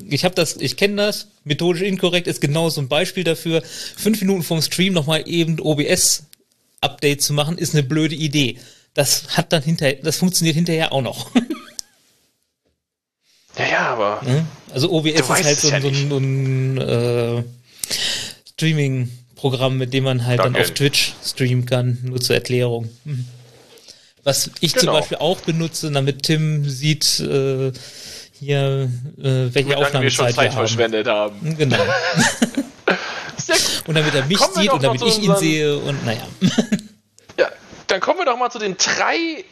ich 0.10 0.26
habe 0.26 0.36
das, 0.36 0.58
ich 0.58 0.78
kenne 0.78 0.98
das, 0.98 1.28
methodisch 1.44 1.82
inkorrekt 1.82 2.28
ist 2.28 2.42
genau 2.42 2.70
so 2.70 2.82
ein 2.82 2.88
Beispiel 2.88 3.24
dafür. 3.24 3.62
Fünf 3.64 4.22
Minuten 4.22 4.44
vom 4.44 4.62
Stream 4.62 4.94
nochmal 4.94 5.24
eben 5.28 5.60
OBS-Update 5.60 7.22
zu 7.22 7.34
machen, 7.34 7.58
ist 7.58 7.74
eine 7.74 7.84
blöde 7.84 8.16
Idee. 8.16 8.58
Das 8.94 9.38
hat 9.38 9.54
dann 9.54 9.64
hinterher, 9.64 9.98
das 10.04 10.18
funktioniert 10.18 10.56
hinterher 10.56 10.92
auch 10.92 11.02
noch. 11.02 11.32
Ja, 13.58 13.66
ja, 13.66 13.80
aber. 13.90 14.22
Ne? 14.24 14.46
Also 14.74 14.92
OBS 14.92 15.12
ist 15.12 15.30
halt 15.30 15.60
so, 15.60 15.70
ja 15.70 15.82
so, 15.82 15.88
ein, 15.88 16.10
so 16.10 16.18
ein 16.18 16.78
äh, 16.80 17.44
Streaming-Programm, 18.56 19.78
mit 19.78 19.94
dem 19.94 20.06
man 20.06 20.26
halt 20.26 20.40
Danke. 20.40 20.54
dann 20.54 20.62
auf 20.62 20.72
Twitch 20.72 21.14
streamen 21.24 21.66
kann, 21.66 22.00
nur 22.04 22.20
zur 22.20 22.36
Erklärung. 22.36 22.90
Mhm. 23.06 23.28
Was 24.24 24.50
ich 24.62 24.74
genau. 24.74 24.86
zum 24.86 25.00
Beispiel 25.02 25.18
auch 25.18 25.42
benutze, 25.42 25.92
damit 25.92 26.24
Tim 26.24 26.68
sieht, 26.68 27.20
äh, 27.20 27.72
hier, 28.32 28.90
äh, 29.22 29.54
welche 29.54 29.78
Aufnahmezeit 29.78 30.02
wir 30.04 30.12
schon 30.12 30.30
Zeit 30.30 30.46
wir 30.46 30.52
verschwendet 30.52 31.08
haben. 31.08 31.36
Mhm, 31.42 31.58
genau. 31.58 31.78
und 33.88 33.96
damit 33.96 34.16
er 34.16 34.26
mich 34.26 34.40
sieht 34.40 34.72
und 34.72 34.84
damit 34.84 35.02
ich 35.02 35.22
ihn 35.22 35.36
sehe 35.36 35.78
und 35.78 36.06
naja. 36.06 36.26
ja, 37.40 37.50
dann 37.88 38.00
kommen 38.00 38.20
wir 38.20 38.26
doch 38.26 38.38
mal 38.38 38.50
zu 38.50 38.60
den 38.60 38.78
drei 38.78 39.44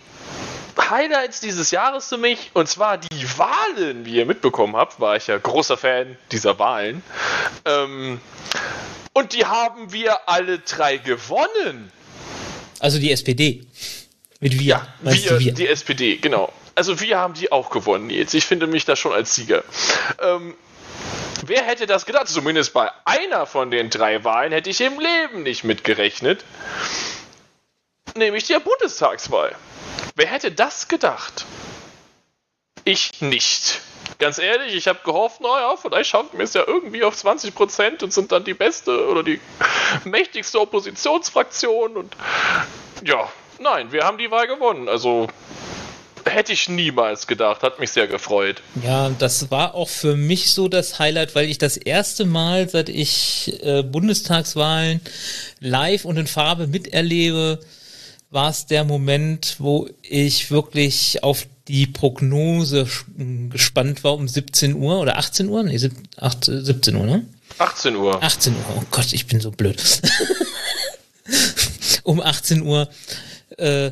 Highlights 0.78 1.40
dieses 1.42 1.72
Jahres 1.72 2.08
für 2.08 2.18
mich, 2.18 2.52
und 2.54 2.68
zwar 2.68 2.98
die 2.98 3.38
Wahlen, 3.38 4.06
wie 4.06 4.16
ihr 4.16 4.26
mitbekommen 4.26 4.76
habt, 4.76 5.00
war 5.00 5.16
ich 5.16 5.28
ja 5.28 5.38
großer 5.38 5.78
Fan 5.78 6.18
dieser 6.32 6.60
Wahlen. 6.60 7.04
Ähm, 7.66 8.20
und 9.14 9.34
die 9.34 9.46
haben 9.46 9.92
wir 9.92 10.30
alle 10.30 10.60
drei 10.60 10.98
gewonnen. 10.98 11.92
Also 12.80 13.00
die 13.00 13.12
SPD. 13.12 13.66
Mit 14.40 14.60
wir. 14.60 14.66
Ja, 14.66 14.88
wir, 15.02 15.40
wir, 15.40 15.54
die 15.54 15.68
SPD, 15.68 16.18
genau. 16.18 16.52
Also 16.74 17.00
wir 17.00 17.18
haben 17.18 17.34
die 17.34 17.52
auch 17.52 17.70
gewonnen 17.70 18.10
jetzt. 18.10 18.34
Ich 18.34 18.46
finde 18.46 18.68
mich 18.68 18.86
da 18.86 18.96
schon 18.96 19.14
als 19.14 19.36
Sieger. 19.36 19.64
Ähm, 20.20 20.56
wer 21.46 21.64
hätte 21.64 21.86
das 21.86 22.06
gedacht? 22.06 22.28
Zumindest 22.28 22.74
bei 22.74 22.90
einer 23.06 23.46
von 23.46 23.70
den 23.70 23.90
drei 23.90 24.24
Wahlen 24.24 24.52
hätte 24.52 24.70
ich 24.70 24.82
im 24.82 25.00
Leben 25.00 25.44
nicht 25.44 25.64
mitgerechnet. 25.64 26.44
Nämlich 28.16 28.46
der 28.48 28.60
Bundestagswahl. 28.60 29.56
Wer 30.16 30.28
hätte 30.28 30.52
das 30.52 30.88
gedacht? 30.88 31.46
Ich 32.84 33.22
nicht. 33.22 33.82
Ganz 34.18 34.38
ehrlich, 34.38 34.76
ich 34.76 34.88
habe 34.88 35.00
gehofft, 35.04 35.42
naja, 35.42 35.76
vielleicht 35.82 36.10
schaffen 36.10 36.38
wir 36.38 36.44
es 36.44 36.54
ja 36.54 36.64
irgendwie 36.66 37.04
auf 37.04 37.16
20% 37.16 38.04
und 38.04 38.14
sind 38.14 38.32
dann 38.32 38.44
die 38.44 38.54
beste 38.54 39.08
oder 39.08 39.24
die 39.24 39.40
mächtigste 40.04 40.60
Oppositionsfraktion 40.60 41.98
und 41.98 42.16
ja, 43.04 43.32
nein, 43.60 43.92
wir 43.92 44.04
haben 44.04 44.18
die 44.18 44.30
Wahl 44.30 44.48
gewonnen. 44.48 44.90
Also 44.90 45.28
hätte 46.26 46.54
ich 46.54 46.70
niemals 46.70 47.28
gedacht, 47.28 47.64
hat 47.64 47.80
mich 47.80 47.92
sehr 47.92 48.08
gefreut. 48.08 48.62
Ja, 48.84 49.10
das 49.10 49.50
war 49.50 49.74
auch 49.74 49.90
für 49.90 50.16
mich 50.16 50.54
so 50.54 50.68
das 50.68 51.00
Highlight, 51.00 51.36
weil 51.36 51.50
ich 51.50 51.58
das 51.58 51.78
erste 51.78 52.26
Mal, 52.26 52.70
seit 52.70 52.90
ich 52.90 53.60
äh, 53.64 53.84
Bundestagswahlen 53.84 55.02
live 55.60 56.06
und 56.06 56.18
in 56.18 56.28
Farbe 56.28 56.68
miterlebe, 56.68 57.60
war 58.32 58.50
es 58.50 58.66
der 58.66 58.86
Moment, 58.86 59.58
wo 59.60 59.90
ich 60.02 60.50
wirklich 60.50 61.22
auf 61.22 61.46
die 61.68 61.86
Prognose 61.86 62.88
gespannt 63.50 64.04
war 64.04 64.16
um 64.16 64.28
17 64.28 64.74
Uhr 64.76 65.00
oder 65.00 65.18
18 65.18 65.50
Uhr? 65.50 65.64
Nee, 65.64 65.78
17 65.78 66.96
Uhr, 66.96 67.06
ne? 67.06 67.26
18 67.58 67.96
Uhr. 67.96 68.24
18 68.24 68.54
Uhr. 68.54 68.60
Oh 68.78 68.84
Gott, 68.90 69.14
ich 69.14 69.28
bin 69.28 69.42
so 69.42 69.52
blöd. 69.52 69.82
um 72.04 72.22
18 72.22 72.64
Uhr, 72.64 72.90
äh, 73.58 73.92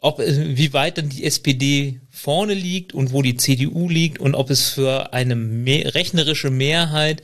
ob, 0.00 0.20
äh, 0.20 0.56
wie 0.56 0.72
weit 0.72 0.98
dann 0.98 1.08
die 1.08 1.24
SPD 1.24 2.00
vorne 2.10 2.54
liegt 2.54 2.94
und 2.94 3.12
wo 3.12 3.20
die 3.20 3.36
CDU 3.36 3.88
liegt 3.88 4.20
und 4.20 4.36
ob 4.36 4.50
es 4.50 4.70
für 4.70 5.12
eine 5.12 5.34
mehr, 5.34 5.94
rechnerische 5.94 6.50
Mehrheit, 6.50 7.22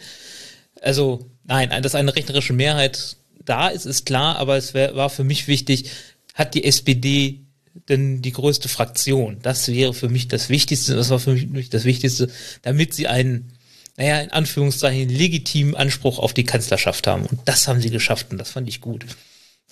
also 0.83 1.31
nein, 1.45 1.83
dass 1.83 1.95
eine 1.95 2.15
rechnerische 2.15 2.53
Mehrheit 2.53 3.17
da 3.45 3.69
ist, 3.69 3.87
ist 3.87 4.07
klar, 4.07 4.37
aber 4.37 4.57
es 4.57 4.75
wär, 4.75 4.97
war 4.97 5.09
für 5.09 5.25
mich 5.25 5.49
wichtig, 5.49 5.91
hat 6.39 6.55
die 6.55 6.65
SPD 6.65 7.41
denn 7.89 8.23
die 8.23 8.33
größte 8.33 8.69
Fraktion? 8.69 9.39
Das 9.43 9.69
wäre 9.69 9.93
für 9.93 10.09
mich 10.09 10.29
das 10.29 10.49
Wichtigste, 10.49 10.95
das 10.95 11.11
war 11.11 11.19
für 11.19 11.35
mich 11.35 11.69
das 11.69 11.85
Wichtigste, 11.85 12.31
damit 12.63 12.95
sie 12.95 13.09
einen, 13.09 13.53
naja, 13.97 14.21
in 14.21 14.31
Anführungszeichen 14.31 15.09
legitimen 15.09 15.75
Anspruch 15.75 16.21
auf 16.21 16.33
die 16.33 16.45
Kanzlerschaft 16.45 17.07
haben. 17.09 17.27
Und 17.27 17.41
das 17.47 17.67
haben 17.67 17.81
sie 17.81 17.91
geschafft 17.91 18.29
und 18.31 18.39
das 18.39 18.51
fand 18.51 18.69
ich 18.69 18.81
gut. 18.81 19.05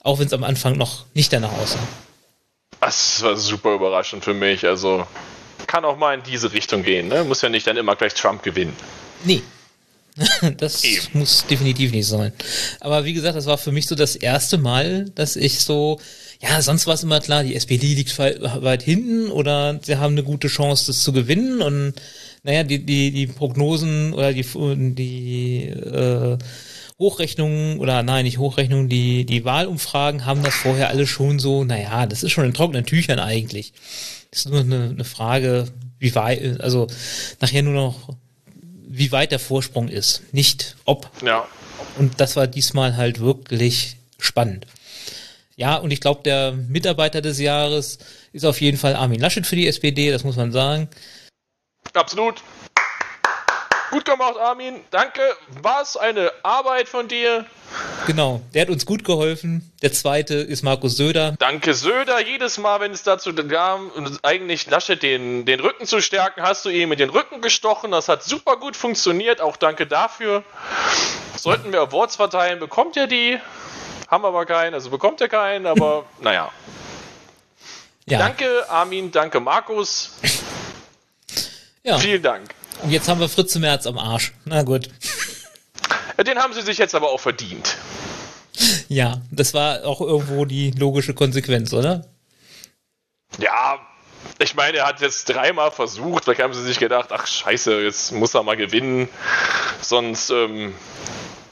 Auch 0.03 0.19
wenn 0.19 0.27
es 0.27 0.33
am 0.33 0.45
Anfang 0.45 0.77
noch 0.77 1.07
nicht 1.15 1.33
danach 1.33 1.53
aussah. 1.53 1.79
Das 2.81 3.23
war 3.23 3.37
super 3.37 3.75
überraschend 3.75 4.25
für 4.25 4.35
mich. 4.35 4.67
Also 4.67 5.07
kann 5.67 5.85
auch 5.85 5.97
mal 5.97 6.15
in 6.15 6.23
diese 6.25 6.53
Richtung 6.53 6.83
gehen. 6.83 7.09
Ne? 7.09 7.25
Muss 7.25 7.43
ja 7.43 7.49
nicht 7.49 7.67
dann 7.67 7.77
immer 7.77 7.97
gleich 7.97 8.15
Trump 8.15 8.43
gewinnen. 8.43 8.75
Nee. 9.25 9.43
das 10.57 10.85
Eben. 10.85 11.21
muss 11.21 11.47
definitiv 11.47 11.93
nicht 11.93 12.07
sein. 12.07 12.33
Aber 12.81 13.05
wie 13.05 13.13
gesagt, 13.13 13.37
das 13.37 13.47
war 13.47 13.59
für 13.59 13.73
mich 13.73 13.87
so 13.87 13.95
das 13.95 14.17
erste 14.17 14.59
Mal, 14.59 15.11
dass 15.15 15.37
ich 15.37 15.61
so, 15.61 16.01
ja, 16.41 16.61
sonst 16.63 16.87
war 16.87 16.95
es 16.95 17.03
immer 17.03 17.21
klar, 17.21 17.45
die 17.45 17.55
SPD 17.55 17.95
liegt 17.95 18.19
weit 18.19 18.83
hinten 18.83 19.31
oder 19.31 19.79
sie 19.83 19.97
haben 19.97 20.15
eine 20.15 20.23
gute 20.23 20.49
Chance, 20.49 20.87
das 20.87 21.03
zu 21.03 21.13
gewinnen. 21.13 21.61
Und 21.61 21.95
naja, 22.43 22.63
die, 22.63 22.85
die, 22.85 23.11
die 23.11 23.27
Prognosen 23.27 24.15
oder 24.15 24.33
die, 24.33 24.45
die 24.95 25.69
äh, 25.69 26.39
Hochrechnungen 26.99 27.79
oder 27.79 28.03
nein, 28.03 28.25
nicht 28.25 28.39
Hochrechnungen, 28.39 28.89
die, 28.89 29.27
die 29.27 29.45
Wahlumfragen 29.45 30.25
haben 30.25 30.43
das 30.43 30.55
vorher 30.55 30.89
alle 30.89 31.07
schon 31.07 31.39
so, 31.39 31.65
naja, 31.65 32.07
das 32.07 32.23
ist 32.23 32.33
schon 32.33 32.47
in 32.47 32.55
trockenen 32.55 32.87
Tüchern 32.87 33.19
eigentlich. 33.19 33.75
Das 34.31 34.41
ist 34.41 34.51
nur 34.51 34.61
eine, 34.61 34.91
eine 34.91 35.05
Frage, 35.05 35.67
wie 35.99 36.15
weit, 36.15 36.61
also 36.61 36.87
nachher 37.41 37.63
nur 37.63 37.75
noch, 37.75 38.17
wie 38.97 39.13
weit 39.13 39.33
der 39.33 39.39
Vorsprung 39.39 39.89
ist, 39.89 40.23
nicht 40.33 40.77
ob. 40.85 41.11
Ja. 41.23 41.47
Und 41.99 42.21
das 42.21 42.37
war 42.37 42.47
diesmal 42.47 42.97
halt 42.97 43.21
wirklich 43.21 43.97
spannend. 44.19 44.67
Ja, 45.57 45.77
und 45.77 45.91
ich 45.91 46.01
glaube, 46.01 46.23
der 46.23 46.53
Mitarbeiter 46.53 47.23
des 47.23 47.39
Jahres 47.39 47.99
ist 48.33 48.45
auf 48.45 48.61
jeden 48.61 48.77
Fall 48.77 48.95
Armin 48.95 49.21
Laschet 49.21 49.47
für 49.47 49.57
die 49.57 49.67
SPD, 49.67 50.11
das 50.11 50.25
muss 50.25 50.37
man 50.37 50.53
sagen. 50.53 50.89
Absolut. 51.95 52.43
Gut 53.97 54.05
gemacht, 54.05 54.37
Armin. 54.37 54.85
Danke. 54.91 55.23
War 55.63 55.81
es 55.81 55.97
eine 55.97 56.31
Arbeit 56.43 56.87
von 56.87 57.09
dir? 57.09 57.47
Genau, 58.07 58.43
der 58.53 58.61
hat 58.61 58.69
uns 58.69 58.85
gut 58.85 59.05
geholfen. 59.05 59.73
Der 59.81 59.91
zweite 59.91 60.35
ist 60.35 60.63
Markus 60.63 60.99
Söder. 60.99 61.35
Danke, 61.39 61.73
Söder. 61.73 62.21
Jedes 62.21 62.59
Mal, 62.59 62.81
wenn 62.81 62.93
es 62.93 63.05
dazu 63.05 63.33
kam, 63.33 63.91
eigentlich 64.23 64.69
Laschet 64.69 65.03
den, 65.03 65.47
den 65.47 65.61
Rücken 65.61 65.87
zu 65.87 66.03
stärken, 66.03 66.43
hast 66.43 66.67
du 66.67 66.69
ihm 66.69 66.91
mit 66.91 67.01
den 67.01 67.09
Rücken 67.09 67.41
gestochen. 67.41 67.91
Das 67.91 68.11
hat 68.11 68.23
super 68.23 68.59
gut 68.59 68.77
funktioniert. 68.77 69.41
Auch 69.41 69.57
danke 69.57 69.87
dafür. 69.87 70.45
Sollten 71.35 71.73
wir 71.73 71.81
Awards 71.81 72.17
verteilen, 72.17 72.61
bekommt 72.61 72.99
er 72.99 73.07
die. 73.07 73.39
Haben 74.09 74.27
aber 74.27 74.45
keinen, 74.45 74.75
also 74.75 74.91
bekommt 74.91 75.23
er 75.23 75.29
keinen, 75.29 75.67
aber 75.67 76.05
naja. 76.21 76.53
Ja. 78.05 78.19
Danke, 78.19 78.69
Armin. 78.69 79.11
Danke, 79.11 79.41
Markus. 79.41 80.11
Ja. 81.83 81.97
Vielen 81.97 82.23
Dank. 82.23 82.51
Und 82.83 82.91
jetzt 82.91 83.09
haben 83.09 83.21
wir 83.21 83.29
Fritze 83.29 83.59
Merz 83.59 83.87
am 83.87 83.99
Arsch. 83.99 84.33
Na 84.45 84.63
gut. 84.63 84.89
Den 86.25 86.39
haben 86.39 86.53
sie 86.53 86.63
sich 86.63 86.79
jetzt 86.79 86.95
aber 86.95 87.11
auch 87.11 87.21
verdient. 87.21 87.77
Ja, 88.89 89.21
das 89.31 89.55
war 89.55 89.85
auch 89.85 90.01
irgendwo 90.01 90.45
die 90.45 90.71
logische 90.71 91.15
Konsequenz, 91.15 91.73
oder? 91.73 92.07
Ja, 93.39 93.79
ich 94.39 94.55
meine, 94.55 94.79
er 94.79 94.87
hat 94.87 95.01
jetzt 95.01 95.29
dreimal 95.29 95.71
versucht, 95.71 96.25
vielleicht 96.25 96.41
haben 96.41 96.55
sie 96.55 96.63
sich 96.63 96.79
gedacht, 96.79 97.11
ach 97.13 97.27
scheiße, 97.27 97.83
jetzt 97.83 98.13
muss 98.13 98.35
er 98.35 98.43
mal 98.43 98.57
gewinnen. 98.57 99.09
Sonst, 99.83 100.31
ähm, 100.31 100.75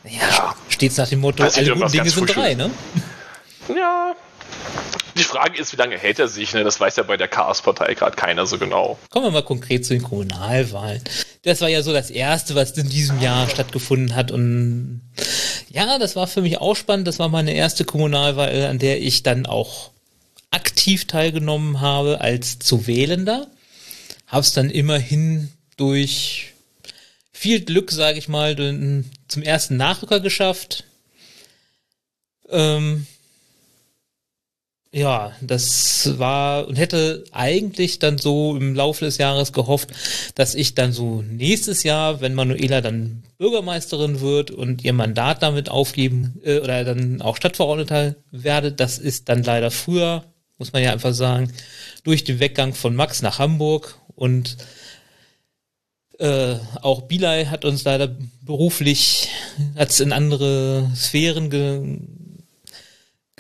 ja, 0.05 0.29
ja. 0.29 0.55
steht's 0.69 0.97
nach 0.97 1.09
dem 1.09 1.21
Motto, 1.21 1.43
alle 1.43 1.75
guten 1.75 1.93
Dinge 1.93 2.11
sind 2.11 2.35
drei, 2.35 2.55
ne? 2.55 2.71
Ja, 3.69 4.15
die 5.17 5.25
Frage 5.25 5.59
ist, 5.59 5.73
wie 5.73 5.77
lange 5.77 5.99
hält 5.99 6.19
er 6.19 6.29
sich? 6.29 6.53
Ne? 6.55 6.65
Das 6.65 6.81
weiß 6.81 6.97
ja 6.97 7.03
bei 7.03 7.17
der 7.17 7.29
Chaos-Partei 7.29 7.95
gerade 7.95 8.17
keiner 8.17 8.47
so 8.47 8.59
genau. 8.59 8.99
Kommen 9.11 9.27
wir 9.27 9.31
mal 9.31 9.43
konkret 9.43 9.85
zu 9.85 9.95
den 9.95 10.03
Kommunalwahlen. 10.03 11.03
Das 11.43 11.61
war 11.61 11.69
ja 11.69 11.83
so 11.83 11.93
das 11.93 12.11
erste, 12.11 12.55
was 12.55 12.73
in 12.73 12.89
diesem 12.89 13.21
Jahr 13.21 13.49
stattgefunden 13.49 14.15
hat. 14.15 14.31
Und 14.31 15.03
ja, 15.71 15.99
das 15.99 16.17
war 16.17 16.27
für 16.27 16.43
mich 16.43 16.59
auch 16.59 16.75
spannend. 16.75 17.07
Das 17.07 17.19
war 17.19 17.29
meine 17.29 17.55
erste 17.55 17.85
Kommunalwahl, 17.85 18.67
an 18.67 18.79
der 18.79 19.01
ich 19.03 19.23
dann 19.23 19.47
auch 19.47 19.91
aktiv 20.51 21.07
teilgenommen 21.07 21.81
habe 21.81 22.21
als 22.21 22.59
zu 22.59 22.87
Wählender. 22.87 23.49
Habe 24.27 24.43
es 24.43 24.53
dann 24.53 24.71
immerhin 24.71 25.53
durch 25.77 26.53
viel 27.33 27.61
Glück, 27.61 27.91
sage 27.91 28.19
ich 28.19 28.29
mal, 28.29 28.57
zum 29.29 29.43
ersten 29.43 29.77
Nachrücker 29.77 30.21
geschafft. 30.21 30.85
Ähm, 32.49 33.07
ja, 34.95 35.33
das 35.41 36.19
war 36.19 36.69
und 36.69 36.77
hätte 36.77 37.25
eigentlich 37.33 37.99
dann 37.99 38.17
so 38.17 38.57
im 38.57 38.77
Laufe 38.77 39.05
des 39.05 39.19
Jahres 39.19 39.53
gehofft, 39.53 39.91
dass 40.37 40.55
ich 40.55 40.77
dann 40.77 40.93
so 40.93 41.21
nächstes 41.21 41.83
Jahr, 41.83 42.21
wenn 42.21 42.33
Manuela 42.33 42.81
dann 42.81 43.25
Bürgermeisterin 43.37 44.21
wird 44.21 44.53
und 44.53 44.85
ihr 44.85 44.93
Mandat 44.93 45.43
damit 45.43 45.69
aufgeben 45.69 46.41
äh, 46.45 46.61
oder 46.61 46.85
dann 46.85 47.21
auch 47.23 47.37
Stadtverordneter 47.37 48.15
werde, 48.31 48.71
das 48.71 48.99
ist 48.99 49.29
dann 49.29 49.43
leider 49.43 49.73
früher, 49.73 50.27
muss 50.59 50.73
man 50.73 50.85
ja 50.85 50.93
einfach 50.93 51.13
sagen, 51.13 51.53
durch 52.05 52.23
den 52.23 52.39
Weggang 52.39 52.73
von 52.73 52.95
Max 52.95 53.21
nach 53.21 53.41
Hamburg. 53.41 53.99
Und 54.15 54.57
äh, 56.21 56.55
auch 56.83 57.03
Bilay 57.03 57.47
hat 57.47 57.65
uns 57.65 57.83
leider 57.83 58.17
beruflich, 58.43 59.29
hat 59.75 59.91
es 59.91 59.99
in 59.99 60.13
andere 60.13 60.89
Sphären 60.95 61.51
ge 61.51 61.99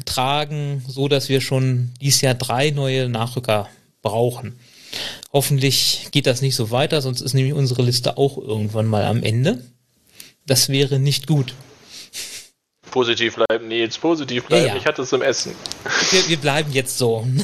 getragen, 0.04 0.84
so 0.86 1.08
dass 1.08 1.28
wir 1.28 1.40
schon 1.40 1.92
dieses 2.00 2.20
Jahr 2.20 2.34
drei 2.34 2.70
neue 2.70 3.08
Nachrücker 3.08 3.68
brauchen. 4.02 4.58
Hoffentlich 5.32 6.08
geht 6.12 6.26
das 6.26 6.42
nicht 6.42 6.54
so 6.54 6.70
weiter, 6.70 7.00
sonst 7.02 7.20
ist 7.20 7.34
nämlich 7.34 7.54
unsere 7.54 7.82
Liste 7.82 8.16
auch 8.16 8.38
irgendwann 8.38 8.86
mal 8.86 9.04
am 9.04 9.22
Ende. 9.22 9.64
Das 10.46 10.68
wäre 10.68 10.98
nicht 10.98 11.26
gut. 11.26 11.54
Positiv 12.90 13.36
bleiben, 13.36 13.66
Nils, 13.66 13.98
positiv 13.98 14.44
bleiben. 14.44 14.66
Ja, 14.66 14.74
ja. 14.74 14.78
Ich 14.78 14.86
hatte 14.86 15.02
es 15.02 15.12
im 15.12 15.22
Essen. 15.22 15.56
Wir, 16.10 16.28
wir 16.28 16.36
bleiben 16.36 16.70
jetzt 16.72 16.96
so. 16.96 17.26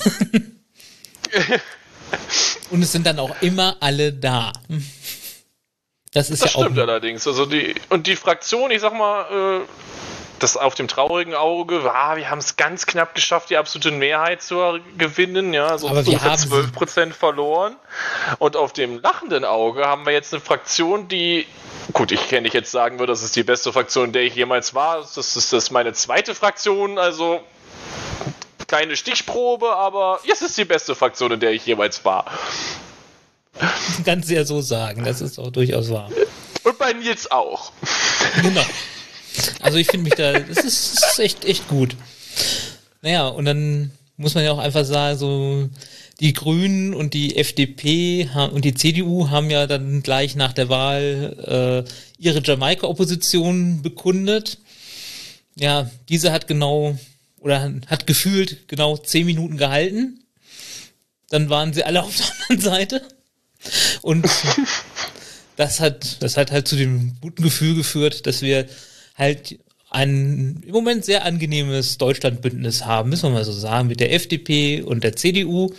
Und 2.70 2.83
es 2.83 2.92
sind 2.92 3.05
dann 3.07 3.18
auch 3.18 3.35
immer 3.40 3.77
alle 3.81 4.12
da. 4.12 4.53
Das 6.12 6.31
ist 6.31 6.42
das 6.42 6.53
ja 6.55 6.61
stimmt 6.61 6.79
auch 6.79 6.83
allerdings. 6.83 7.27
Also 7.27 7.46
die, 7.46 7.75
und 7.88 8.07
die 8.07 8.14
Fraktion, 8.16 8.70
ich 8.70 8.81
sag 8.81 8.92
mal, 8.92 9.62
äh, 9.62 9.66
das 10.40 10.57
auf 10.57 10.74
dem 10.74 10.88
traurigen 10.88 11.35
Auge 11.35 11.85
war, 11.85 12.16
wir 12.16 12.31
haben 12.31 12.38
es 12.38 12.57
ganz 12.57 12.87
knapp 12.87 13.14
geschafft, 13.14 13.50
die 13.50 13.57
absolute 13.57 13.90
Mehrheit 13.92 14.42
zu 14.42 14.81
gewinnen, 14.96 15.53
ja, 15.53 15.79
so 15.79 15.88
Aber 15.88 16.05
wir 16.05 16.20
haben 16.20 16.37
12 16.37 16.72
Prozent 16.72 17.14
verloren. 17.14 17.76
Und 18.38 18.57
auf 18.57 18.72
dem 18.72 19.00
lachenden 19.00 19.44
Auge 19.44 19.85
haben 19.87 20.05
wir 20.07 20.12
jetzt 20.12 20.33
eine 20.33 20.40
Fraktion, 20.40 21.09
die, 21.09 21.46
gut, 21.92 22.11
ich 22.11 22.29
kenne 22.29 22.42
nicht 22.42 22.55
jetzt 22.55 22.70
sagen 22.70 22.98
würde, 22.98 23.12
das 23.12 23.22
ist 23.22 23.37
die 23.37 23.42
beste 23.42 23.72
Fraktion, 23.72 24.07
in 24.07 24.12
der 24.12 24.22
ich 24.22 24.35
jemals 24.35 24.74
war. 24.74 24.98
Das 24.98 25.16
ist, 25.16 25.37
das 25.37 25.53
ist 25.53 25.70
meine 25.70 25.92
zweite 25.92 26.35
Fraktion, 26.35 26.98
also 26.98 27.40
keine 28.66 28.96
Stichprobe, 28.96 29.74
aber 29.76 30.20
es 30.31 30.42
ist 30.42 30.57
die 30.57 30.64
beste 30.64 30.94
Fraktion, 30.94 31.33
in 31.33 31.40
der 31.40 31.53
ich 31.53 31.66
jemals 31.66 32.05
war. 32.05 32.24
Kannst 34.05 34.31
du 34.31 34.35
ja 34.35 34.44
so 34.44 34.61
sagen, 34.61 35.05
das 35.05 35.20
ist 35.20 35.38
auch 35.38 35.50
durchaus 35.50 35.90
wahr. 35.90 36.09
Und 36.64 36.79
bei 36.79 36.92
Nils 36.92 37.31
auch. 37.31 37.72
Genau. 38.42 38.64
Also 39.61 39.79
ich 39.79 39.87
finde 39.87 40.05
mich 40.05 40.14
da, 40.14 40.38
das 40.38 40.64
ist, 40.64 40.97
das 41.03 41.12
ist 41.12 41.19
echt, 41.19 41.45
echt 41.45 41.69
gut. 41.69 41.97
Naja, 43.03 43.29
und 43.29 43.45
dann 43.45 43.90
muss 44.16 44.35
man 44.35 44.45
ja 44.45 44.53
auch 44.53 44.59
einfach 44.59 44.85
sagen, 44.85 45.19
so 45.19 45.69
die 46.21 46.35
Grünen 46.35 46.93
und 46.93 47.14
die 47.14 47.37
FDP 47.37 48.29
und 48.53 48.64
die 48.64 48.75
CDU 48.75 49.31
haben 49.31 49.49
ja 49.51 49.66
dann 49.66 50.03
gleich 50.03 50.37
nach 50.37 50.53
der 50.53 50.69
Wahl 50.69 51.87
äh, 51.87 51.90
ihre 52.19 52.43
Jamaika-Opposition 52.43 53.81
bekundet. 53.81 54.59
Ja, 55.57 55.90
diese 56.09 56.33
hat 56.33 56.47
genau 56.47 56.99
oder 57.38 57.73
hat 57.87 58.07
gefühlt 58.07 58.69
genau 58.69 58.99
zehn 58.99 59.25
Minuten 59.25 59.57
gehalten. 59.57 60.21
Dann 61.31 61.49
waren 61.49 61.73
sie 61.73 61.85
alle 61.85 62.03
auf 62.03 62.14
der 62.14 62.27
anderen 62.43 62.61
Seite. 62.61 63.03
Und 64.03 64.29
das 65.57 65.81
hat, 65.81 66.23
das 66.23 66.37
hat 66.37 66.51
halt 66.51 66.69
zu 66.69 66.77
dem 66.77 67.16
guten 67.21 67.43
Gefühl 67.43 67.75
geführt, 67.75 68.27
dass 68.27 68.43
wir 68.43 68.69
halt 69.20 69.59
ein 69.90 70.62
im 70.66 70.72
Moment 70.72 71.04
sehr 71.04 71.24
angenehmes 71.24 71.98
Deutschlandbündnis 71.98 72.85
haben, 72.87 73.11
müssen 73.11 73.24
wir 73.24 73.30
mal 73.30 73.44
so 73.44 73.52
sagen, 73.52 73.88
mit 73.88 74.00
der 74.00 74.12
FDP 74.12 74.83
und 74.83 75.04
der 75.04 75.16
CDU, 75.16 75.72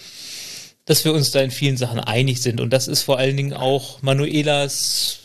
dass 0.86 1.06
wir 1.06 1.14
uns 1.14 1.32
da 1.32 1.42
in 1.42 1.52
vielen 1.52 1.78
Sachen 1.78 2.00
einig 2.00 2.42
sind. 2.42 2.60
Und 2.60 2.72
das 2.72 2.88
ist 2.88 3.04
vor 3.04 3.18
allen 3.18 3.38
Dingen 3.38 3.54
auch 3.54 4.02
Manuelas, 4.02 5.20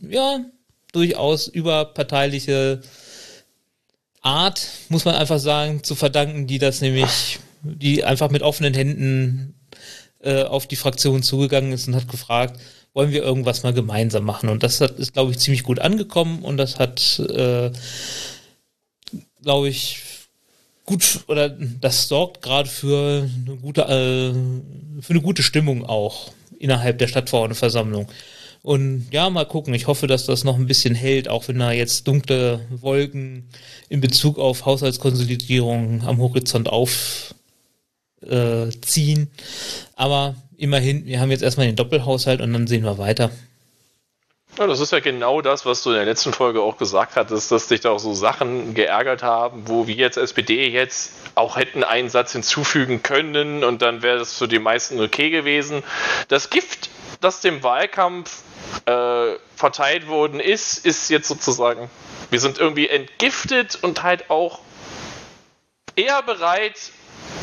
ja, 0.00 0.40
durchaus 0.92 1.48
überparteiliche 1.48 2.80
Art, 4.22 4.66
muss 4.88 5.04
man 5.04 5.14
einfach 5.14 5.38
sagen, 5.38 5.82
zu 5.82 5.94
verdanken, 5.94 6.46
die 6.46 6.58
das 6.58 6.80
nämlich, 6.80 7.38
die 7.62 8.04
einfach 8.04 8.30
mit 8.30 8.42
offenen 8.42 8.74
Händen 8.74 9.54
äh, 10.20 10.42
auf 10.42 10.66
die 10.66 10.76
Fraktion 10.76 11.22
zugegangen 11.22 11.72
ist 11.72 11.88
und 11.88 11.96
hat 11.96 12.08
gefragt, 12.08 12.60
wollen 12.92 13.12
wir 13.12 13.22
irgendwas 13.22 13.62
mal 13.62 13.72
gemeinsam 13.72 14.24
machen. 14.24 14.48
Und 14.48 14.62
das 14.62 14.80
hat, 14.80 14.98
ist, 14.98 15.12
glaube 15.12 15.30
ich, 15.30 15.38
ziemlich 15.38 15.62
gut 15.62 15.78
angekommen 15.78 16.42
und 16.42 16.56
das 16.56 16.78
hat, 16.78 17.18
äh, 17.18 17.70
glaube 19.42 19.68
ich, 19.68 20.00
gut 20.84 21.20
oder 21.28 21.48
das 21.48 22.08
sorgt 22.08 22.42
gerade 22.42 22.68
für 22.68 23.28
eine 23.46 23.56
gute, 23.56 23.82
äh, 23.82 25.02
für 25.02 25.10
eine 25.10 25.22
gute 25.22 25.42
Stimmung 25.42 25.84
auch 25.84 26.32
innerhalb 26.58 26.98
der 26.98 27.08
Stadtverordnetenversammlung. 27.08 28.08
Und 28.62 29.06
ja, 29.10 29.30
mal 29.30 29.46
gucken. 29.46 29.72
Ich 29.72 29.86
hoffe, 29.86 30.06
dass 30.06 30.26
das 30.26 30.44
noch 30.44 30.56
ein 30.56 30.66
bisschen 30.66 30.94
hält, 30.94 31.28
auch 31.28 31.48
wenn 31.48 31.58
da 31.58 31.72
jetzt 31.72 32.06
dunkle 32.06 32.60
Wolken 32.70 33.48
in 33.88 34.00
Bezug 34.00 34.38
auf 34.38 34.66
Haushaltskonsolidierung 34.66 36.02
am 36.02 36.18
Horizont 36.18 36.68
aufziehen. 36.68 37.32
Äh, 38.22 39.26
Aber 39.96 40.34
immerhin, 40.60 41.06
wir 41.06 41.20
haben 41.20 41.30
jetzt 41.30 41.42
erstmal 41.42 41.66
den 41.66 41.76
Doppelhaushalt 41.76 42.40
und 42.40 42.52
dann 42.52 42.66
sehen 42.66 42.84
wir 42.84 42.98
weiter. 42.98 43.30
Ja, 44.58 44.66
das 44.66 44.80
ist 44.80 44.92
ja 44.92 45.00
genau 45.00 45.40
das, 45.40 45.64
was 45.64 45.82
du 45.82 45.90
in 45.90 45.96
der 45.96 46.04
letzten 46.04 46.32
Folge 46.32 46.60
auch 46.60 46.76
gesagt 46.76 47.16
hattest, 47.16 47.50
dass 47.50 47.68
dich 47.68 47.80
da 47.80 47.90
auch 47.90 47.98
so 47.98 48.12
Sachen 48.12 48.74
geärgert 48.74 49.22
haben, 49.22 49.62
wo 49.68 49.86
wir 49.86 49.94
jetzt 49.94 50.18
SPD 50.18 50.68
jetzt 50.68 51.12
auch 51.34 51.56
hätten 51.56 51.84
einen 51.84 52.10
Satz 52.10 52.32
hinzufügen 52.32 53.02
können 53.02 53.64
und 53.64 53.80
dann 53.80 54.02
wäre 54.02 54.18
das 54.18 54.36
für 54.36 54.48
die 54.48 54.58
meisten 54.58 55.00
okay 55.00 55.30
gewesen. 55.30 55.82
Das 56.28 56.50
Gift, 56.50 56.90
das 57.20 57.40
dem 57.40 57.62
Wahlkampf 57.62 58.42
äh, 58.86 59.36
verteilt 59.54 60.08
worden 60.08 60.40
ist, 60.40 60.84
ist 60.84 61.08
jetzt 61.10 61.28
sozusagen, 61.28 61.88
wir 62.30 62.40
sind 62.40 62.58
irgendwie 62.58 62.88
entgiftet 62.88 63.78
und 63.80 64.02
halt 64.02 64.30
auch 64.30 64.58
eher 65.96 66.22
bereit, 66.22 66.90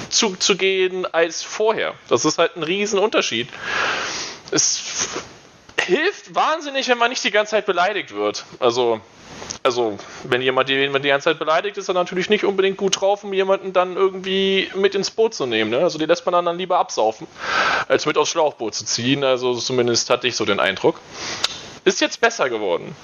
zuzugehen 0.09 1.05
als 1.05 1.43
vorher. 1.43 1.93
Das 2.09 2.25
ist 2.25 2.37
halt 2.37 2.55
ein 2.55 2.63
Riesenunterschied. 2.63 3.49
Es 4.51 5.09
hilft 5.79 6.35
wahnsinnig, 6.35 6.87
wenn 6.87 6.97
man 6.97 7.09
nicht 7.09 7.23
die 7.23 7.31
ganze 7.31 7.51
Zeit 7.51 7.65
beleidigt 7.65 8.13
wird. 8.13 8.45
Also, 8.59 8.99
also 9.63 9.97
wenn 10.23 10.41
jemand 10.41 10.69
die, 10.69 10.75
die 10.75 11.07
ganze 11.07 11.25
Zeit 11.25 11.39
beleidigt, 11.39 11.77
ist 11.77 11.87
er 11.87 11.93
natürlich 11.93 12.29
nicht 12.29 12.43
unbedingt 12.43 12.77
gut 12.77 12.99
drauf, 12.99 13.23
um 13.23 13.33
jemanden 13.33 13.73
dann 13.73 13.95
irgendwie 13.95 14.69
mit 14.75 14.95
ins 14.95 15.11
Boot 15.11 15.33
zu 15.33 15.45
nehmen. 15.45 15.71
Ne? 15.71 15.79
Also 15.79 15.97
die 15.97 16.05
lässt 16.05 16.25
man 16.25 16.33
dann, 16.33 16.45
dann 16.45 16.57
lieber 16.57 16.79
absaufen, 16.79 17.27
als 17.87 18.05
mit 18.05 18.17
aufs 18.17 18.31
Schlauchboot 18.31 18.75
zu 18.75 18.85
ziehen. 18.85 19.23
Also 19.23 19.53
zumindest 19.55 20.09
hatte 20.09 20.27
ich 20.27 20.35
so 20.35 20.45
den 20.45 20.59
Eindruck. 20.59 20.99
Ist 21.85 22.01
jetzt 22.01 22.19
besser 22.19 22.49
geworden 22.49 22.95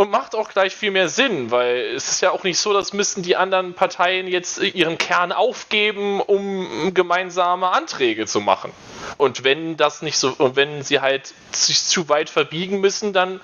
und 0.00 0.10
macht 0.10 0.34
auch 0.34 0.48
gleich 0.48 0.74
viel 0.74 0.92
mehr 0.92 1.10
Sinn, 1.10 1.50
weil 1.50 1.92
es 1.94 2.08
ist 2.08 2.22
ja 2.22 2.30
auch 2.30 2.42
nicht 2.42 2.58
so, 2.58 2.72
dass 2.72 2.94
müssten 2.94 3.20
die 3.20 3.36
anderen 3.36 3.74
Parteien 3.74 4.28
jetzt 4.28 4.58
ihren 4.58 4.96
Kern 4.96 5.30
aufgeben, 5.30 6.22
um 6.22 6.94
gemeinsame 6.94 7.68
Anträge 7.68 8.24
zu 8.24 8.40
machen. 8.40 8.72
Und 9.18 9.44
wenn 9.44 9.76
das 9.76 10.00
nicht 10.00 10.16
so, 10.16 10.34
und 10.38 10.56
wenn 10.56 10.82
sie 10.82 11.00
halt 11.00 11.34
sich 11.52 11.84
zu 11.84 12.08
weit 12.08 12.30
verbiegen 12.30 12.80
müssen, 12.80 13.12
dann 13.12 13.42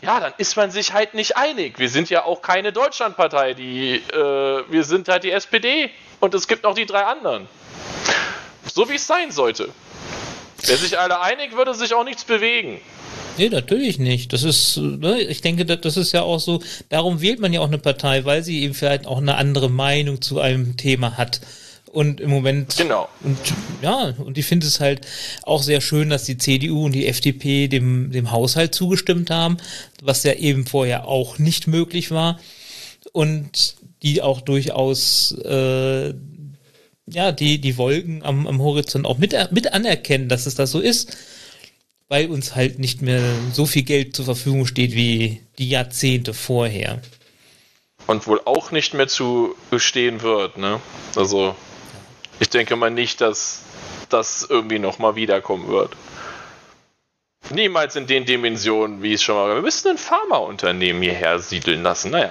ja, 0.00 0.20
dann 0.20 0.32
ist 0.38 0.56
man 0.56 0.70
sich 0.70 0.94
halt 0.94 1.12
nicht 1.12 1.36
einig. 1.36 1.78
Wir 1.78 1.90
sind 1.90 2.08
ja 2.08 2.24
auch 2.24 2.40
keine 2.40 2.72
Deutschlandpartei, 2.72 3.52
die 3.52 3.96
äh, 3.96 4.64
wir 4.70 4.84
sind 4.84 5.10
halt 5.10 5.22
die 5.24 5.32
SPD 5.32 5.90
und 6.20 6.32
es 6.32 6.48
gibt 6.48 6.62
noch 6.62 6.72
die 6.72 6.86
drei 6.86 7.04
anderen. 7.04 7.46
So 8.72 8.88
wie 8.88 8.94
es 8.94 9.06
sein 9.06 9.32
sollte. 9.32 9.68
Wer 10.64 10.78
sich 10.78 10.98
alle 10.98 11.20
einig, 11.20 11.54
würde 11.56 11.74
sich 11.74 11.92
auch 11.92 12.04
nichts 12.04 12.24
bewegen. 12.24 12.80
Nee, 13.38 13.48
natürlich 13.50 14.00
nicht. 14.00 14.32
Das 14.32 14.42
ist, 14.42 14.76
ne, 14.76 15.20
ich 15.20 15.40
denke, 15.40 15.64
das 15.64 15.96
ist 15.96 16.12
ja 16.12 16.22
auch 16.22 16.40
so, 16.40 16.60
darum 16.88 17.20
wählt 17.20 17.38
man 17.38 17.52
ja 17.52 17.60
auch 17.60 17.68
eine 17.68 17.78
Partei, 17.78 18.24
weil 18.24 18.42
sie 18.42 18.62
eben 18.62 18.74
vielleicht 18.74 19.06
auch 19.06 19.18
eine 19.18 19.36
andere 19.36 19.70
Meinung 19.70 20.20
zu 20.20 20.40
einem 20.40 20.76
Thema 20.76 21.16
hat. 21.16 21.40
Und 21.86 22.20
im 22.20 22.28
Moment. 22.28 22.76
Genau. 22.76 23.08
Und 23.22 23.38
ja, 23.80 24.12
und 24.18 24.36
ich 24.36 24.44
finde 24.44 24.66
es 24.66 24.80
halt 24.80 25.00
auch 25.44 25.62
sehr 25.62 25.80
schön, 25.80 26.10
dass 26.10 26.24
die 26.24 26.36
CDU 26.36 26.84
und 26.84 26.92
die 26.92 27.06
FDP 27.06 27.68
dem, 27.68 28.10
dem 28.10 28.30
Haushalt 28.30 28.74
zugestimmt 28.74 29.30
haben, 29.30 29.56
was 30.02 30.22
ja 30.24 30.34
eben 30.34 30.66
vorher 30.66 31.06
auch 31.06 31.38
nicht 31.38 31.66
möglich 31.66 32.10
war. 32.10 32.38
Und 33.12 33.76
die 34.02 34.20
auch 34.20 34.42
durchaus 34.42 35.32
äh, 35.44 36.12
ja, 37.06 37.32
die, 37.32 37.58
die 37.58 37.76
Wolken 37.78 38.22
am, 38.22 38.46
am 38.46 38.60
Horizont 38.60 39.06
auch 39.06 39.18
mit, 39.18 39.34
mit 39.50 39.72
anerkennen, 39.72 40.28
dass 40.28 40.44
es 40.44 40.56
das 40.56 40.70
so 40.70 40.80
ist 40.80 41.16
weil 42.08 42.30
uns 42.30 42.54
halt 42.54 42.78
nicht 42.78 43.02
mehr 43.02 43.22
so 43.52 43.66
viel 43.66 43.82
Geld 43.82 44.16
zur 44.16 44.24
Verfügung 44.24 44.66
steht 44.66 44.94
wie 44.94 45.42
die 45.58 45.68
Jahrzehnte 45.68 46.34
vorher. 46.34 47.00
Und 48.06 48.26
wohl 48.26 48.40
auch 48.44 48.70
nicht 48.70 48.94
mehr 48.94 49.08
zu 49.08 49.54
bestehen 49.70 50.22
wird, 50.22 50.56
ne? 50.56 50.80
Also, 51.14 51.54
ich 52.40 52.48
denke 52.48 52.76
mal 52.76 52.90
nicht, 52.90 53.20
dass 53.20 53.62
das 54.08 54.46
irgendwie 54.48 54.78
nochmal 54.78 55.16
wiederkommen 55.16 55.68
wird. 55.68 55.94
Niemals 57.50 57.96
in 57.96 58.06
den 58.06 58.24
Dimensionen, 58.24 59.02
wie 59.02 59.14
es 59.14 59.22
schon 59.22 59.34
mal. 59.34 59.54
Wir 59.54 59.62
müssen 59.62 59.88
ein 59.88 59.98
Pharmaunternehmen 59.98 61.02
hierher 61.02 61.38
siedeln 61.38 61.82
lassen. 61.82 62.10
Naja. 62.10 62.30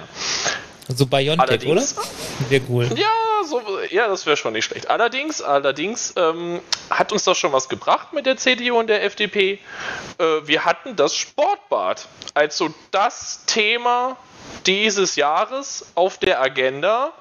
Also 0.88 1.06
Biontech, 1.06 1.66
oder? 1.66 1.82
Sehr 1.82 2.60
cool. 2.68 2.88
Ja, 2.96 3.06
so, 3.44 3.60
ja 3.90 4.08
das 4.08 4.24
wäre 4.26 4.36
schon 4.36 4.54
nicht 4.54 4.64
schlecht. 4.64 4.88
Allerdings, 4.88 5.42
allerdings 5.42 6.14
ähm, 6.16 6.60
hat 6.90 7.12
uns 7.12 7.24
das 7.24 7.36
schon 7.38 7.52
was 7.52 7.68
gebracht 7.68 8.12
mit 8.12 8.26
der 8.26 8.36
CDU 8.36 8.78
und 8.78 8.88
der 8.88 9.04
FDP. 9.04 9.58
Äh, 10.18 10.24
wir 10.44 10.64
hatten 10.64 10.96
das 10.96 11.14
Sportbad 11.14 12.08
als 12.34 12.56
so 12.56 12.72
das 12.90 13.44
Thema 13.46 14.16
dieses 14.66 15.16
Jahres 15.16 15.86
auf 15.94 16.18
der 16.18 16.40
Agenda. 16.40 17.12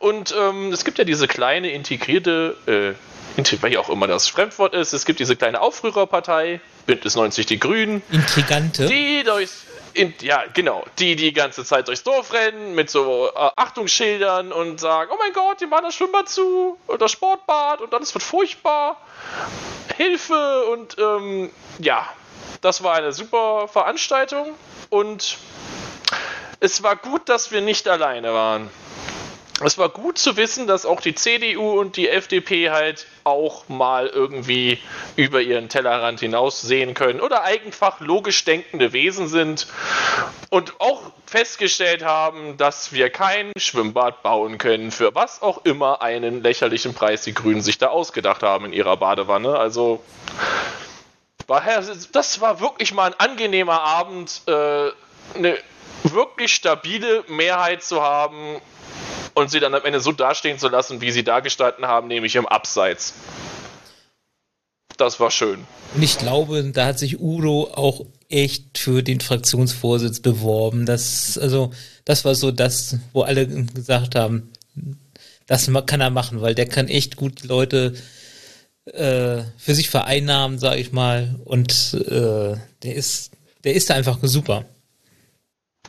Und 0.00 0.34
ähm, 0.36 0.72
es 0.72 0.84
gibt 0.84 0.98
ja 0.98 1.04
diese 1.04 1.28
kleine 1.28 1.70
integrierte, 1.70 2.56
äh, 2.66 3.13
wie 3.36 3.78
auch 3.78 3.88
immer 3.88 4.06
das 4.06 4.28
Fremdwort 4.28 4.74
ist, 4.74 4.92
es 4.92 5.04
gibt 5.04 5.20
diese 5.20 5.36
kleine 5.36 5.60
Aufrührerpartei, 5.60 6.60
Bündnis 6.86 7.16
90 7.16 7.46
Die 7.46 7.58
Grünen. 7.58 8.02
Intrigante. 8.10 8.86
Die 8.86 9.22
durchs 9.24 9.64
in, 9.94 10.12
ja, 10.20 10.44
genau. 10.52 10.84
Die 10.98 11.14
die 11.16 11.32
ganze 11.32 11.64
Zeit 11.64 11.88
durchs 11.88 12.02
Dorf 12.02 12.32
rennen 12.32 12.74
mit 12.74 12.90
so 12.90 13.28
äh, 13.28 13.50
Achtungsschildern 13.56 14.52
und 14.52 14.80
sagen, 14.80 15.10
oh 15.14 15.16
mein 15.18 15.32
Gott, 15.32 15.60
die 15.60 15.66
machen 15.66 15.84
das 15.84 15.94
Schwimmbad 15.94 16.28
zu 16.28 16.76
und 16.88 17.00
das 17.00 17.12
Sportbad 17.12 17.80
und 17.80 17.94
alles 17.94 18.12
wird 18.12 18.24
furchtbar. 18.24 19.00
Hilfe 19.96 20.64
und 20.72 20.96
ähm, 20.98 21.50
ja, 21.78 22.08
das 22.60 22.82
war 22.82 22.94
eine 22.96 23.12
super 23.12 23.68
Veranstaltung 23.68 24.54
und 24.90 25.38
es 26.60 26.82
war 26.82 26.96
gut, 26.96 27.28
dass 27.28 27.52
wir 27.52 27.60
nicht 27.60 27.86
alleine 27.88 28.32
waren 28.32 28.70
es 29.62 29.78
war 29.78 29.88
gut 29.88 30.18
zu 30.18 30.36
wissen, 30.36 30.66
dass 30.66 30.84
auch 30.84 31.00
die 31.00 31.14
CDU 31.14 31.78
und 31.78 31.96
die 31.96 32.08
FDP 32.08 32.70
halt 32.70 33.06
auch 33.22 33.68
mal 33.68 34.08
irgendwie 34.08 34.78
über 35.14 35.40
ihren 35.40 35.68
Tellerrand 35.68 36.18
hinaus 36.18 36.60
sehen 36.60 36.94
können 36.94 37.20
oder 37.20 37.44
einfach 37.44 38.00
logisch 38.00 38.44
denkende 38.44 38.92
Wesen 38.92 39.28
sind 39.28 39.68
und 40.50 40.80
auch 40.80 41.02
festgestellt 41.26 42.04
haben, 42.04 42.56
dass 42.56 42.92
wir 42.92 43.10
kein 43.10 43.52
Schwimmbad 43.56 44.22
bauen 44.22 44.58
können, 44.58 44.90
für 44.90 45.14
was 45.14 45.40
auch 45.40 45.64
immer 45.64 46.02
einen 46.02 46.42
lächerlichen 46.42 46.94
Preis 46.94 47.22
die 47.22 47.34
Grünen 47.34 47.62
sich 47.62 47.78
da 47.78 47.88
ausgedacht 47.88 48.42
haben 48.42 48.66
in 48.66 48.72
ihrer 48.72 48.96
Badewanne. 48.96 49.56
Also 49.56 50.02
das 51.46 52.40
war 52.40 52.60
wirklich 52.60 52.92
mal 52.92 53.12
ein 53.12 53.20
angenehmer 53.20 53.82
Abend, 53.82 54.42
äh, 54.46 54.90
eine 55.34 55.58
wirklich 56.02 56.54
stabile 56.54 57.24
Mehrheit 57.28 57.82
zu 57.82 58.02
haben 58.02 58.60
und 59.34 59.50
sie 59.50 59.60
dann 59.60 59.74
am 59.74 59.84
Ende 59.84 60.00
so 60.00 60.12
dastehen 60.12 60.58
zu 60.58 60.68
lassen, 60.68 61.00
wie 61.00 61.10
sie 61.10 61.24
dargestanden 61.24 61.86
haben, 61.86 62.08
nämlich 62.08 62.36
im 62.36 62.46
Abseits. 62.46 63.14
Das 64.96 65.18
war 65.18 65.30
schön. 65.30 65.66
Und 65.94 66.02
ich 66.02 66.18
glaube, 66.18 66.62
da 66.72 66.86
hat 66.86 66.98
sich 66.98 67.20
Udo 67.20 67.70
auch 67.74 68.06
echt 68.28 68.78
für 68.78 69.02
den 69.02 69.20
Fraktionsvorsitz 69.20 70.20
beworben. 70.20 70.86
Das, 70.86 71.36
also, 71.36 71.72
das 72.04 72.24
war 72.24 72.34
so 72.34 72.52
das, 72.52 72.96
wo 73.12 73.22
alle 73.22 73.46
gesagt 73.46 74.14
haben, 74.14 74.52
das 75.46 75.68
kann 75.86 76.00
er 76.00 76.10
machen, 76.10 76.40
weil 76.40 76.54
der 76.54 76.66
kann 76.66 76.88
echt 76.88 77.16
gut 77.16 77.44
Leute 77.44 77.94
äh, 78.86 79.42
für 79.58 79.74
sich 79.74 79.90
vereinnahmen, 79.90 80.58
sage 80.58 80.80
ich 80.80 80.92
mal. 80.92 81.34
Und 81.44 81.94
äh, 81.94 82.56
der 82.82 82.94
ist, 82.94 83.32
der 83.64 83.74
ist 83.74 83.90
einfach 83.90 84.18
super 84.22 84.64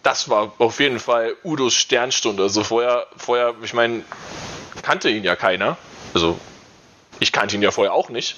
das 0.05 0.29
war 0.29 0.53
auf 0.59 0.79
jeden 0.79 0.99
Fall 0.99 1.35
Udos 1.43 1.73
Sternstunde. 1.73 2.43
Also 2.43 2.63
vorher, 2.63 3.07
vorher, 3.17 3.55
ich 3.63 3.73
meine, 3.73 4.03
kannte 4.83 5.09
ihn 5.09 5.23
ja 5.23 5.35
keiner. 5.35 5.77
Also 6.13 6.39
ich 7.19 7.31
kannte 7.31 7.55
ihn 7.55 7.63
ja 7.63 7.71
vorher 7.71 7.93
auch 7.93 8.09
nicht. 8.09 8.35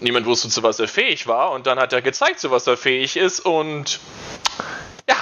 Niemand 0.00 0.26
wusste, 0.26 0.48
zu 0.48 0.62
was 0.62 0.78
er 0.80 0.88
fähig 0.88 1.26
war. 1.26 1.52
Und 1.52 1.66
dann 1.66 1.78
hat 1.78 1.92
er 1.92 2.02
gezeigt, 2.02 2.40
zu 2.40 2.50
was 2.50 2.66
er 2.66 2.76
fähig 2.76 3.16
ist. 3.16 3.40
Und 3.40 4.00
ja, 5.08 5.16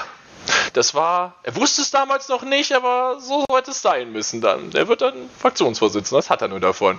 Das 0.77 0.95
war, 0.95 1.37
er 1.43 1.57
wusste 1.57 1.81
es 1.81 1.91
damals 1.91 2.29
noch 2.29 2.43
nicht, 2.43 2.73
aber 2.73 3.19
so 3.19 3.47
sollte 3.49 3.71
es 3.71 3.81
sein 3.81 4.13
müssen 4.13 4.43
dann. 4.43 4.71
Der 4.73 4.89
wird 4.89 5.01
dann 5.01 5.15
Fraktionsvorsitzender, 5.39 6.19
das 6.19 6.29
hat 6.29 6.43
er 6.43 6.49
nur 6.49 6.61
davon. 6.61 6.99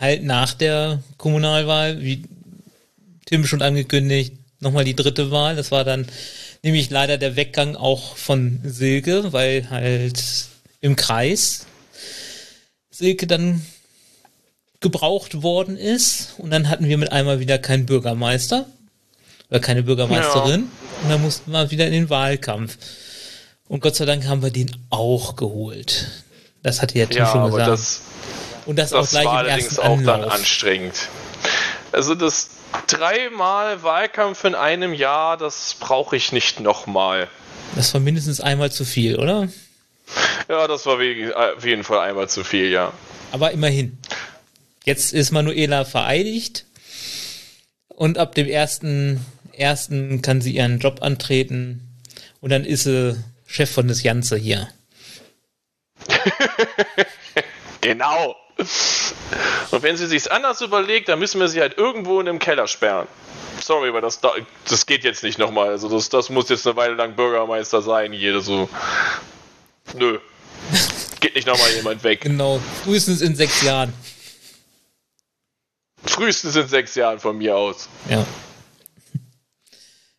Halt 0.00 0.24
nach 0.24 0.54
der 0.54 1.00
Kommunalwahl, 1.16 2.00
wie 2.00 2.24
Tim 3.26 3.46
schon 3.46 3.62
angekündigt, 3.62 4.34
nochmal 4.58 4.82
die 4.82 4.96
dritte 4.96 5.30
Wahl. 5.30 5.54
Das 5.54 5.70
war 5.70 5.84
dann 5.84 6.08
nämlich 6.64 6.90
leider 6.90 7.18
der 7.18 7.36
Weggang 7.36 7.76
auch 7.76 8.16
von 8.16 8.60
Silke, 8.64 9.32
weil 9.32 9.68
halt 9.70 10.22
im 10.80 10.96
Kreis 10.96 11.66
Silke 12.90 13.26
dann 13.26 13.64
gebraucht 14.80 15.42
worden 15.42 15.76
ist. 15.76 16.34
Und 16.38 16.50
dann 16.50 16.68
hatten 16.68 16.88
wir 16.88 16.98
mit 16.98 17.12
einmal 17.12 17.38
wieder 17.38 17.58
keinen 17.58 17.86
Bürgermeister 17.86 18.66
oder 19.50 19.60
keine 19.60 19.82
Bürgermeisterin. 19.82 20.62
Ja. 20.62 21.02
Und 21.02 21.10
dann 21.10 21.22
mussten 21.22 21.50
wir 21.52 21.70
wieder 21.70 21.86
in 21.86 21.92
den 21.92 22.10
Wahlkampf. 22.10 22.78
Und 23.68 23.80
Gott 23.80 23.96
sei 23.96 24.06
Dank 24.06 24.26
haben 24.26 24.42
wir 24.42 24.50
den 24.50 24.74
auch 24.90 25.36
geholt. 25.36 26.08
Das 26.62 26.80
hatte 26.80 26.98
ja 26.98 27.06
Tim 27.06 27.18
ja, 27.18 27.26
schon 27.30 27.50
gesagt. 27.50 27.68
Das, 27.68 28.00
und 28.64 28.78
das, 28.78 28.90
das 28.90 29.06
auch 29.06 29.10
gleich 29.10 29.26
war 29.26 29.40
im 29.40 29.46
allerdings 29.50 29.78
auch 29.78 29.98
Anlauf. 29.98 30.20
dann 30.20 30.30
anstrengend. 30.30 31.08
Also 31.94 32.16
das 32.16 32.50
dreimal 32.88 33.82
Wahlkampf 33.84 34.42
in 34.44 34.56
einem 34.56 34.92
Jahr, 34.92 35.36
das 35.36 35.76
brauche 35.78 36.16
ich 36.16 36.32
nicht 36.32 36.58
nochmal. 36.58 37.28
Das 37.76 37.94
war 37.94 38.00
mindestens 38.00 38.40
einmal 38.40 38.72
zu 38.72 38.84
viel, 38.84 39.16
oder? 39.16 39.48
Ja, 40.48 40.66
das 40.66 40.86
war 40.86 40.94
auf 40.96 41.64
jeden 41.64 41.84
Fall 41.84 42.00
einmal 42.00 42.28
zu 42.28 42.42
viel, 42.42 42.70
ja. 42.70 42.92
Aber 43.30 43.52
immerhin. 43.52 43.96
Jetzt 44.84 45.12
ist 45.12 45.30
Manuela 45.30 45.84
vereidigt 45.84 46.66
und 47.88 48.18
ab 48.18 48.34
dem 48.34 48.48
ersten, 48.48 49.24
ersten 49.52 50.20
kann 50.20 50.40
sie 50.40 50.56
ihren 50.56 50.80
Job 50.80 51.00
antreten 51.00 51.88
und 52.40 52.50
dann 52.50 52.64
ist 52.64 52.84
sie 52.84 53.16
Chef 53.46 53.70
von 53.70 53.86
das 53.86 54.02
Ganze 54.02 54.36
hier. 54.36 54.68
genau. 57.80 58.34
Und 59.70 59.82
wenn 59.82 59.96
sie 59.96 60.06
sich 60.06 60.30
anders 60.30 60.60
überlegt, 60.60 61.08
dann 61.08 61.18
müssen 61.18 61.40
wir 61.40 61.48
sie 61.48 61.60
halt 61.60 61.78
irgendwo 61.78 62.20
in 62.20 62.28
einem 62.28 62.38
Keller 62.38 62.66
sperren. 62.66 63.06
Sorry, 63.60 63.88
aber 63.88 64.00
das, 64.00 64.20
das 64.68 64.86
geht 64.86 65.04
jetzt 65.04 65.22
nicht 65.22 65.38
nochmal. 65.38 65.68
Also 65.70 65.88
das, 65.88 66.08
das 66.08 66.28
muss 66.30 66.48
jetzt 66.48 66.66
eine 66.66 66.76
Weile 66.76 66.94
lang 66.94 67.14
Bürgermeister 67.14 67.82
sein, 67.82 68.12
jede 68.12 68.40
so. 68.40 68.68
Nö. 69.94 70.18
Geht 71.20 71.34
nicht 71.34 71.46
nochmal 71.46 71.70
jemand 71.72 72.02
weg. 72.04 72.20
Genau, 72.22 72.60
frühestens 72.82 73.20
in 73.20 73.34
sechs 73.34 73.62
Jahren. 73.62 73.92
Frühestens 76.04 76.56
in 76.56 76.68
sechs 76.68 76.94
Jahren 76.94 77.18
von 77.18 77.38
mir 77.38 77.56
aus. 77.56 77.88
Ja. 78.08 78.26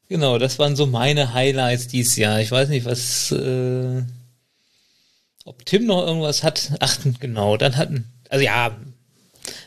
Genau, 0.07 0.37
das 0.37 0.59
waren 0.59 0.75
so 0.75 0.85
meine 0.85 1.33
Highlights 1.33 1.87
dieses 1.87 2.15
Jahr. 2.15 2.39
Ich 2.39 2.51
weiß 2.51 2.69
nicht, 2.69 2.85
was, 2.85 3.31
äh, 3.31 4.03
ob 5.45 5.65
Tim 5.65 5.85
noch 5.85 6.05
irgendwas 6.05 6.43
hat. 6.43 6.71
Ach, 6.79 6.97
genau, 7.19 7.57
dann 7.57 7.75
hatten, 7.75 8.11
also 8.29 8.43
ja, 8.45 8.75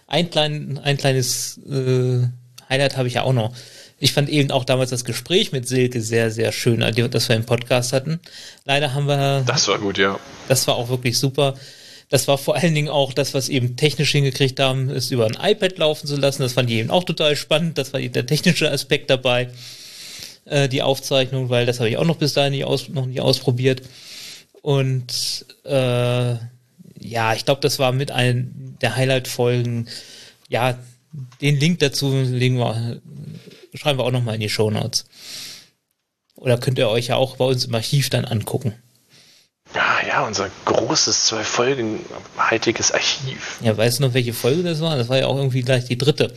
ein, 0.08 0.30
klein, 0.30 0.80
ein 0.82 0.96
kleines 0.96 1.60
äh, 1.70 2.26
Highlight 2.68 2.96
habe 2.96 3.08
ich 3.08 3.14
ja 3.14 3.22
auch 3.22 3.32
noch. 3.32 3.54
Ich 4.00 4.12
fand 4.12 4.28
eben 4.28 4.50
auch 4.50 4.64
damals 4.64 4.90
das 4.90 5.04
Gespräch 5.04 5.52
mit 5.52 5.68
Silke 5.68 6.00
sehr, 6.00 6.30
sehr 6.30 6.52
schön, 6.52 6.80
das 7.10 7.28
wir 7.28 7.36
im 7.36 7.44
Podcast 7.44 7.92
hatten. 7.92 8.20
Leider 8.64 8.94
haben 8.94 9.06
wir. 9.06 9.42
Das 9.46 9.68
war 9.68 9.78
gut, 9.78 9.98
ja. 9.98 10.18
Das 10.48 10.66
war 10.66 10.76
auch 10.76 10.88
wirklich 10.88 11.18
super. 11.18 11.54
Das 12.08 12.26
war 12.26 12.38
vor 12.38 12.56
allen 12.56 12.74
Dingen 12.74 12.88
auch 12.88 13.12
das, 13.12 13.34
was 13.34 13.48
eben 13.50 13.76
technisch 13.76 14.12
hingekriegt 14.12 14.60
haben, 14.60 14.88
es 14.88 15.10
über 15.10 15.26
ein 15.26 15.36
iPad 15.40 15.76
laufen 15.78 16.06
zu 16.06 16.16
lassen. 16.16 16.42
Das 16.42 16.54
fand 16.54 16.70
ich 16.70 16.76
eben 16.76 16.90
auch 16.90 17.04
total 17.04 17.36
spannend. 17.36 17.76
Das 17.76 17.92
war 17.92 18.00
eben 18.00 18.14
der 18.14 18.24
technische 18.24 18.70
Aspekt 18.70 19.10
dabei, 19.10 19.50
äh, 20.46 20.68
die 20.68 20.80
Aufzeichnung, 20.80 21.50
weil 21.50 21.66
das 21.66 21.80
habe 21.80 21.90
ich 21.90 21.98
auch 21.98 22.06
noch 22.06 22.16
bis 22.16 22.32
dahin 22.32 22.52
nicht 22.52 22.64
aus, 22.64 22.88
noch 22.88 23.04
nicht 23.04 23.20
ausprobiert. 23.20 23.82
Und 24.62 25.44
äh, 25.64 26.36
ja, 27.00 27.34
ich 27.34 27.44
glaube, 27.44 27.60
das 27.60 27.78
war 27.78 27.92
mit 27.92 28.10
einem 28.10 28.76
der 28.80 28.96
Highlight-Folgen. 28.96 29.88
Ja, 30.48 30.78
den 31.40 31.58
Link 31.58 31.78
dazu 31.80 32.10
legen 32.12 32.58
wir, 32.58 33.00
schreiben 33.74 33.98
wir 33.98 34.04
auch 34.04 34.10
nochmal 34.10 34.34
in 34.34 34.40
die 34.40 34.48
Show 34.48 34.70
Notes. 34.70 35.06
Oder 36.36 36.58
könnt 36.58 36.78
ihr 36.78 36.88
euch 36.88 37.08
ja 37.08 37.16
auch 37.16 37.36
bei 37.36 37.44
uns 37.44 37.64
im 37.64 37.74
Archiv 37.74 38.10
dann 38.10 38.24
angucken. 38.24 38.74
Ja, 39.74 39.98
ja, 40.06 40.26
unser 40.26 40.50
großes 40.64 41.26
zwölf 41.26 41.46
Folgen 41.46 42.00
haltiges 42.38 42.90
Archiv. 42.90 43.58
Ja, 43.60 43.76
weißt 43.76 43.98
du 43.98 44.04
noch, 44.04 44.14
welche 44.14 44.32
Folge 44.32 44.62
das 44.62 44.80
war? 44.80 44.96
Das 44.96 45.10
war 45.10 45.18
ja 45.18 45.26
auch 45.26 45.36
irgendwie 45.36 45.60
gleich 45.60 45.84
die 45.84 45.98
dritte. 45.98 46.32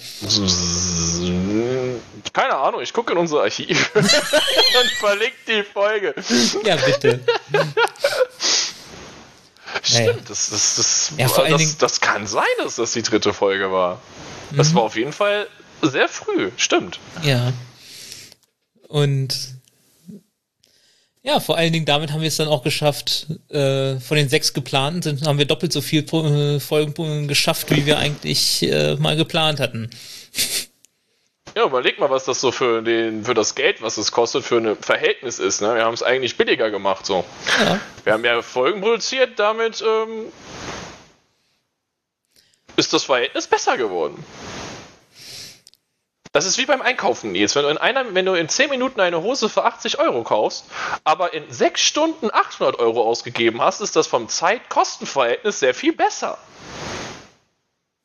Keine 2.34 2.56
Ahnung, 2.58 2.82
ich 2.82 2.92
gucke 2.92 3.14
in 3.14 3.20
unser 3.20 3.42
Archiv 3.42 3.92
und 3.96 4.10
verlinke 5.00 5.36
die 5.48 5.64
Folge. 5.64 6.14
Ja, 6.66 6.76
bitte. 6.76 7.22
Stimmt, 9.84 10.08
naja. 10.08 10.18
das, 10.28 10.50
das, 10.50 10.76
das, 10.76 11.14
ja, 11.18 11.28
vor 11.28 11.48
das, 11.48 11.78
das 11.78 12.02
kann 12.02 12.28
sein, 12.28 12.44
dass 12.64 12.76
das 12.76 12.94
die 12.94 13.02
dritte 13.02 13.34
Folge 13.34 13.72
war. 13.72 14.02
Das 14.56 14.72
mhm. 14.72 14.76
war 14.76 14.84
auf 14.84 14.96
jeden 14.96 15.14
Fall 15.14 15.48
sehr 15.82 16.08
früh, 16.08 16.52
stimmt. 16.58 17.00
Ja. 17.24 17.54
Und 18.88 19.62
ja, 21.24 21.40
vor 21.40 21.56
allen 21.56 21.72
Dingen 21.72 21.86
damit 21.86 22.12
haben 22.12 22.22
wir 22.22 22.28
es 22.28 22.38
dann 22.38 22.48
auch 22.48 22.64
geschafft. 22.64 23.28
Äh, 23.50 24.00
von 24.00 24.18
den 24.18 24.28
sechs 24.28 24.54
geplanten 24.54 25.02
sind, 25.04 25.28
haben 25.28 25.38
wir 25.38 25.46
doppelt 25.46 25.72
so 25.72 25.82
viel 25.82 26.04
äh, 26.04 26.60
Folgen 26.60 27.28
geschafft, 27.28 27.70
wie 27.76 27.86
wir 27.86 28.00
eigentlich 28.00 28.64
äh, 28.64 28.96
mal 28.96 29.16
geplant 29.16 29.60
hatten. 29.60 29.90
Ja, 31.56 31.66
überleg 31.66 32.00
mal, 32.00 32.10
was 32.10 32.24
das 32.26 32.40
so 32.40 32.52
für, 32.52 32.82
den, 32.82 33.26
für 33.26 33.34
das 33.34 33.56
Geld, 33.56 33.82
was 33.82 33.98
es 33.98 34.12
kostet, 34.12 34.46
für 34.46 34.58
ein 34.58 34.78
Verhältnis 34.78 35.40
ist. 35.40 35.62
Ne? 35.62 35.76
Wir 35.76 35.84
haben 35.84 35.94
es 35.94 36.04
eigentlich 36.04 36.38
billiger 36.38 36.72
gemacht. 36.72 37.06
So. 37.06 37.26
Ja. 37.60 37.80
Wir 38.04 38.14
haben 38.14 38.24
ja 38.24 38.42
Folgen 38.42 38.80
produziert, 38.80 39.38
damit 39.38 39.84
ähm, 39.86 40.32
ist 42.78 42.94
das 42.94 43.04
Verhältnis 43.04 43.48
besser 43.48 43.78
geworden. 43.78 44.24
Das 46.34 46.46
ist 46.46 46.58
wie 46.58 46.66
beim 46.66 46.82
Einkaufen, 46.82 47.34
Nils. 47.34 47.56
Wenn 47.56 47.64
du 47.64 47.70
in, 47.70 47.78
einer, 47.78 48.14
wenn 48.14 48.26
du 48.26 48.34
in 48.36 48.48
10 48.48 48.70
Minuten 48.70 49.02
eine 49.02 49.22
Hose 49.22 49.50
für 49.50 49.66
80 49.66 50.00
Euro 50.00 50.24
kaufst, 50.24 50.64
aber 51.04 51.34
in 51.34 51.44
6 51.52 51.82
Stunden 51.82 52.32
800 52.32 52.80
Euro 52.80 53.04
ausgegeben 53.04 53.62
hast, 53.62 53.82
ist 53.82 53.98
das 53.98 54.08
vom 54.08 54.30
Zeit-Kosten-Verhältnis 54.30 55.60
sehr 55.60 55.74
viel 55.74 55.92
besser. 55.92 56.38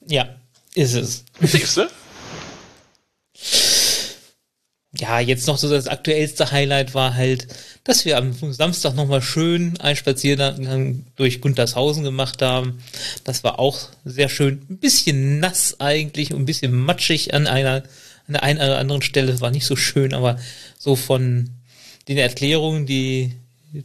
Ja, 0.00 0.26
ist 0.74 0.94
es. 0.94 1.24
Siehst 1.40 1.76
du? 1.76 1.88
Ja, 4.98 5.20
jetzt 5.20 5.46
noch 5.46 5.58
so 5.58 5.68
das 5.68 5.88
aktuellste 5.88 6.50
Highlight 6.50 6.94
war 6.94 7.14
halt, 7.14 7.48
dass 7.84 8.04
wir 8.04 8.16
am 8.16 8.32
Samstag 8.32 8.94
nochmal 8.94 9.20
schön 9.20 9.78
einen 9.80 9.96
Spaziergang 9.96 11.04
durch 11.16 11.40
Guntershausen 11.40 12.02
gemacht 12.02 12.40
haben. 12.40 12.78
Das 13.24 13.44
war 13.44 13.58
auch 13.58 13.88
sehr 14.04 14.28
schön. 14.28 14.62
Ein 14.70 14.78
bisschen 14.78 15.38
nass 15.38 15.80
eigentlich 15.80 16.32
und 16.32 16.42
ein 16.42 16.46
bisschen 16.46 16.72
matschig 16.72 17.34
an 17.34 17.46
einer 17.46 17.82
an 18.26 18.32
der 18.32 18.42
einen 18.42 18.58
oder 18.58 18.78
anderen 18.78 19.02
Stelle 19.02 19.40
war 19.40 19.50
nicht 19.50 19.66
so 19.66 19.76
schön, 19.76 20.12
aber 20.12 20.38
so 20.78 20.96
von 20.96 21.50
den 22.08 22.18
Erklärungen, 22.18 22.86
die 22.86 23.32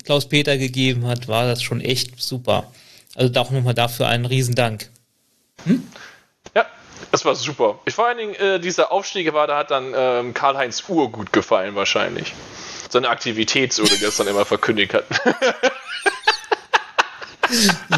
Klaus 0.03 0.27
Peter 0.29 0.57
gegeben 0.57 1.05
hat, 1.05 1.27
war 1.27 1.45
das 1.45 1.61
schon 1.61 1.81
echt 1.81 2.21
super. 2.21 2.71
Also 3.15 3.33
auch 3.39 3.51
nochmal 3.51 3.73
dafür 3.73 4.07
einen 4.07 4.25
Riesendank. 4.25 4.89
Hm? 5.65 5.83
Das 7.11 7.25
war 7.25 7.35
super. 7.35 7.79
Ich 7.85 7.93
vor 7.93 8.07
allen 8.07 8.17
Dingen, 8.17 8.35
äh, 8.35 8.59
dieser 8.59 8.91
Aufstieg 8.91 9.31
war, 9.33 9.45
da 9.45 9.57
hat 9.57 9.69
dann 9.69 9.93
ähm, 9.95 10.33
Karl-Heinz 10.33 10.85
Uhr 10.87 11.11
gut 11.11 11.33
gefallen 11.33 11.75
wahrscheinlich. 11.75 12.33
Seine 12.89 13.09
Aktivitätsuhr, 13.09 13.85
die 13.85 13.99
gestern 13.99 14.27
immer 14.27 14.45
verkündigt 14.45 14.93
hat. 14.93 15.05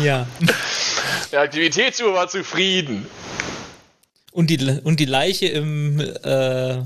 ja. 0.01 0.25
Der 1.31 1.41
Aktivitätsuhr 1.41 2.13
war 2.13 2.27
zufrieden. 2.27 3.07
Und 4.31 4.49
die, 4.49 4.79
und 4.83 4.99
die 4.99 5.05
Leiche 5.05 5.45
im, 5.45 5.99
äh, 5.99 6.81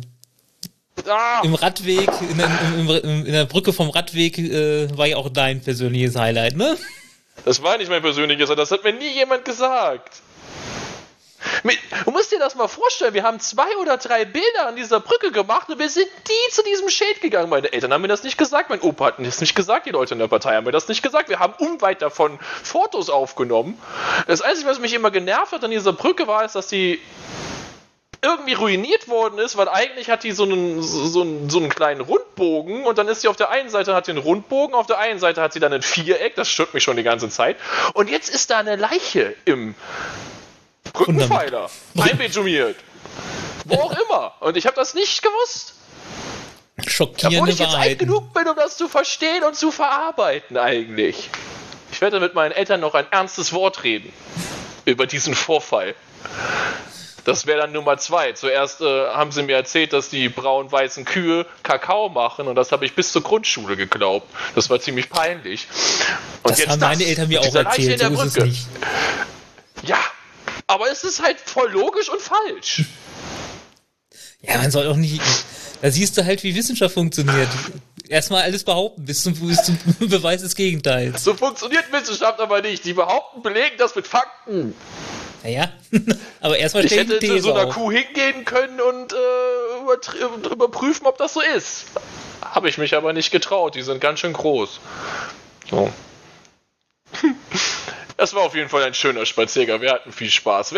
ah. 1.07 1.41
im 1.43 1.53
Radweg, 1.53 2.09
in, 2.21 2.39
in, 2.39 2.89
in, 2.89 3.25
in, 3.25 3.31
der 3.31 3.45
Brücke 3.45 3.71
vom 3.71 3.89
Radweg 3.89 4.37
äh, 4.37 4.97
war 4.97 5.05
ja 5.05 5.15
auch 5.15 5.29
dein 5.29 5.61
persönliches 5.61 6.17
Highlight, 6.17 6.57
ne? 6.57 6.77
Das 7.45 7.63
war 7.63 7.77
nicht 7.77 7.89
mein 7.89 8.01
persönliches, 8.01 8.49
das 8.49 8.71
hat 8.71 8.83
mir 8.83 8.91
nie 8.91 9.13
jemand 9.13 9.45
gesagt. 9.45 10.21
Du 12.05 12.11
musst 12.11 12.31
dir 12.31 12.39
das 12.39 12.55
mal 12.55 12.67
vorstellen, 12.67 13.13
wir 13.13 13.23
haben 13.23 13.39
zwei 13.39 13.75
oder 13.77 13.97
drei 13.97 14.25
Bilder 14.25 14.67
an 14.67 14.75
dieser 14.75 14.99
Brücke 14.99 15.31
gemacht 15.31 15.69
und 15.69 15.79
wir 15.79 15.89
sind 15.89 16.07
die 16.27 16.53
zu 16.53 16.63
diesem 16.63 16.89
Schild 16.89 17.21
gegangen. 17.21 17.49
Meine 17.49 17.71
Eltern 17.71 17.93
haben 17.93 18.01
mir 18.01 18.07
das 18.07 18.23
nicht 18.23 18.37
gesagt, 18.37 18.69
mein 18.69 18.81
Opa 18.81 19.05
hat 19.05 19.19
mir 19.19 19.25
das 19.25 19.41
nicht 19.41 19.55
gesagt, 19.55 19.85
die 19.85 19.91
Leute 19.91 20.13
in 20.13 20.19
der 20.19 20.27
Partei 20.27 20.55
haben 20.55 20.65
mir 20.65 20.71
das 20.71 20.87
nicht 20.87 21.03
gesagt. 21.03 21.29
Wir 21.29 21.39
haben 21.39 21.53
unweit 21.57 22.01
davon 22.01 22.39
Fotos 22.63 23.09
aufgenommen. 23.09 23.79
Das 24.27 24.41
Einzige, 24.41 24.69
was 24.69 24.79
mich 24.79 24.93
immer 24.93 25.11
genervt 25.11 25.51
hat 25.51 25.63
an 25.63 25.71
dieser 25.71 25.93
Brücke 25.93 26.27
war, 26.27 26.45
ist, 26.45 26.55
dass 26.55 26.67
die 26.67 26.99
irgendwie 28.21 28.53
ruiniert 28.53 29.07
worden 29.07 29.39
ist, 29.39 29.57
weil 29.57 29.69
eigentlich 29.69 30.09
hat 30.09 30.23
die 30.23 30.31
so 30.31 30.43
einen, 30.43 30.81
so, 30.81 31.21
einen, 31.21 31.49
so 31.49 31.59
einen 31.59 31.69
kleinen 31.69 32.01
Rundbogen 32.01 32.83
und 32.85 32.97
dann 32.97 33.07
ist 33.07 33.21
sie 33.21 33.27
auf 33.27 33.35
der 33.35 33.49
einen 33.51 33.69
Seite 33.69 33.93
hat 33.93 34.07
den 34.07 34.17
Rundbogen, 34.17 34.75
auf 34.75 34.87
der 34.87 34.97
einen 34.97 35.19
Seite 35.19 35.41
hat 35.41 35.53
sie 35.53 35.59
dann 35.59 35.73
ein 35.73 35.81
Viereck, 35.81 36.35
das 36.35 36.49
stört 36.49 36.73
mich 36.73 36.83
schon 36.83 36.97
die 36.97 37.03
ganze 37.03 37.29
Zeit. 37.29 37.57
Und 37.93 38.09
jetzt 38.09 38.29
ist 38.29 38.49
da 38.49 38.57
eine 38.57 38.75
Leiche 38.75 39.35
im 39.45 39.75
Brückenpfeiler, 40.97 41.69
einbetumiert. 41.97 42.75
Wo 43.65 43.75
auch 43.75 43.95
immer. 44.09 44.33
Und 44.39 44.57
ich 44.57 44.65
habe 44.65 44.75
das 44.75 44.93
nicht 44.93 45.21
gewusst. 45.21 45.73
Schockierende 46.85 47.39
Obwohl 47.39 47.49
ich 47.49 47.59
jetzt 47.59 47.73
alt 47.73 47.99
genug 47.99 48.33
bin, 48.33 48.47
um 48.47 48.55
das 48.55 48.77
zu 48.77 48.87
verstehen 48.87 49.43
und 49.43 49.55
zu 49.55 49.71
verarbeiten 49.71 50.57
eigentlich. 50.57 51.29
Ich 51.91 52.01
werde 52.01 52.19
mit 52.19 52.35
meinen 52.35 52.51
Eltern 52.51 52.79
noch 52.81 52.93
ein 52.93 53.05
ernstes 53.11 53.53
Wort 53.53 53.83
reden 53.83 54.13
über 54.85 55.07
diesen 55.07 55.33
Vorfall. 55.33 55.95
Das 57.25 57.45
wäre 57.45 57.59
dann 57.59 57.73
Nummer 57.73 57.97
zwei. 57.97 58.31
Zuerst 58.31 58.79
äh, 58.79 59.07
haben 59.07 59.33
sie 59.33 59.43
mir 59.43 59.57
erzählt, 59.57 59.91
dass 59.91 60.09
die 60.09 60.29
braun-weißen 60.29 61.03
Kühe 61.03 61.45
Kakao 61.61 62.07
machen 62.07 62.47
und 62.47 62.55
das 62.55 62.71
habe 62.71 62.85
ich 62.85 62.93
bis 62.93 63.11
zur 63.11 63.21
Grundschule 63.21 63.75
geglaubt. 63.75 64.27
Das 64.55 64.69
war 64.69 64.79
ziemlich 64.79 65.09
peinlich. 65.09 65.67
Und 66.43 66.57
Das 66.57 66.67
haben 66.67 66.79
meine 66.79 67.03
Eltern 67.03 67.27
mir 67.27 67.41
auch 67.41 67.53
erzählt, 67.53 67.99
so 67.99 68.07
ist 68.07 68.37
es 68.37 68.43
nicht. 68.43 68.67
Aber 70.67 70.91
es 70.91 71.03
ist 71.03 71.21
halt 71.21 71.39
voll 71.39 71.71
logisch 71.71 72.09
und 72.09 72.21
falsch. 72.21 72.83
Ja, 74.41 74.57
man 74.57 74.69
soll 74.69 74.87
auch 74.87 74.95
nicht. 74.97 75.21
Da 75.81 75.89
siehst 75.91 76.17
du 76.17 76.25
halt, 76.25 76.43
wie 76.43 76.55
Wissenschaft 76.55 76.93
funktioniert. 76.93 77.47
Erstmal 78.09 78.43
alles 78.43 78.63
behaupten, 78.63 79.05
bis 79.05 79.23
zum, 79.23 79.33
bis 79.33 79.63
zum 79.63 79.77
Beweis 79.99 80.41
des 80.41 80.55
Gegenteils. 80.55 81.23
So 81.23 81.33
funktioniert 81.33 81.91
Wissenschaft 81.91 82.39
aber 82.39 82.61
nicht. 82.61 82.85
Die 82.85 82.93
behaupten, 82.93 83.41
belegen 83.41 83.75
das 83.77 83.95
mit 83.95 84.07
Fakten. 84.07 84.75
Naja, 85.43 85.71
aber 86.41 86.57
erstmal 86.57 86.85
Ich 86.85 86.91
hätte 86.91 87.19
zu 87.19 87.39
so 87.39 87.53
einer 87.53 87.67
auf. 87.67 87.75
Kuh 87.75 87.91
hingehen 87.91 88.43
können 88.43 88.81
und 88.81 89.13
äh, 89.13 90.51
überprüfen, 90.51 91.05
ob 91.05 91.17
das 91.17 91.33
so 91.33 91.41
ist. 91.41 91.85
Habe 92.41 92.69
ich 92.69 92.77
mich 92.77 92.95
aber 92.95 93.13
nicht 93.13 93.31
getraut. 93.31 93.75
Die 93.75 93.81
sind 93.81 94.01
ganz 94.01 94.19
schön 94.19 94.33
groß. 94.33 94.79
So. 95.69 95.91
Das 98.17 98.33
war 98.33 98.41
auf 98.41 98.55
jeden 98.55 98.67
Fall 98.67 98.81
ein 98.83 98.95
schöner 98.95 99.25
Spaziergang. 99.27 99.81
Wir 99.81 99.91
hatten 99.91 100.11
viel 100.11 100.31
Spaß. 100.31 100.73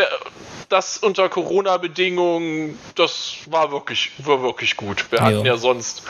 Das 0.68 0.98
unter 0.98 1.30
Corona-Bedingungen, 1.30 2.78
das 2.96 3.36
war 3.46 3.72
wirklich, 3.72 4.12
war 4.18 4.42
wirklich 4.44 4.76
gut. 4.76 5.10
Wir 5.10 5.22
hatten 5.22 5.46
Ja. 5.46 5.54
ja 5.54 5.58
sonst 5.58 6.04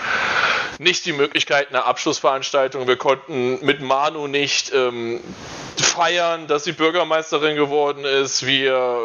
nicht 0.79 1.05
die 1.05 1.13
Möglichkeit 1.13 1.69
einer 1.69 1.85
Abschlussveranstaltung. 1.85 2.87
Wir 2.87 2.97
konnten 2.97 3.63
mit 3.63 3.79
Manu 3.81 4.25
nicht 4.27 4.73
ähm, 4.73 5.21
feiern, 5.77 6.47
dass 6.47 6.63
sie 6.63 6.71
Bürgermeisterin 6.71 7.55
geworden 7.55 8.05
ist. 8.05 8.45
Wir, 8.45 8.99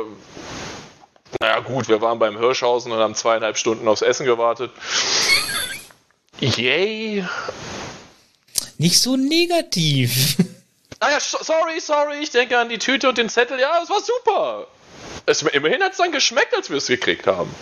naja 1.41 1.61
gut, 1.61 1.89
wir 1.89 2.01
waren 2.01 2.19
beim 2.19 2.39
Hirschhausen 2.39 2.91
und 2.91 2.99
haben 2.99 3.15
zweieinhalb 3.15 3.59
Stunden 3.59 3.87
aufs 3.87 4.03
Essen 4.03 4.25
gewartet. 4.25 4.71
Yay. 6.41 7.25
Nicht 8.79 9.01
so 9.01 9.17
negativ. 9.17 10.37
Ah 11.01 11.11
ja, 11.11 11.21
so- 11.21 11.39
sorry, 11.43 11.81
sorry, 11.81 12.19
ich 12.23 12.31
denke 12.31 12.59
an 12.59 12.69
die 12.69 12.79
Tüte 12.79 13.09
und 13.09 13.19
den 13.19 13.29
Zettel. 13.29 13.59
Ja, 13.61 13.81
es 13.83 13.91
war 13.91 14.01
super. 14.01 14.67
Es, 15.27 15.43
immerhin 15.43 15.83
hat 15.83 15.93
es 15.93 15.99
dann 15.99 16.13
geschmeckt, 16.13 16.55
als 16.57 16.71
wir 16.71 16.77
es 16.77 16.87
gekriegt 16.87 17.27
haben. 17.27 17.55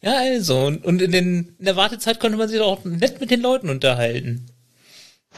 Ja, 0.00 0.16
also, 0.16 0.58
und, 0.66 0.84
und 0.84 1.02
in, 1.02 1.10
den, 1.12 1.56
in 1.58 1.64
der 1.64 1.76
Wartezeit 1.76 2.20
konnte 2.20 2.36
man 2.38 2.48
sich 2.48 2.58
doch 2.58 2.66
auch 2.68 2.84
nett 2.84 3.20
mit 3.20 3.30
den 3.30 3.40
Leuten 3.40 3.68
unterhalten. 3.68 4.46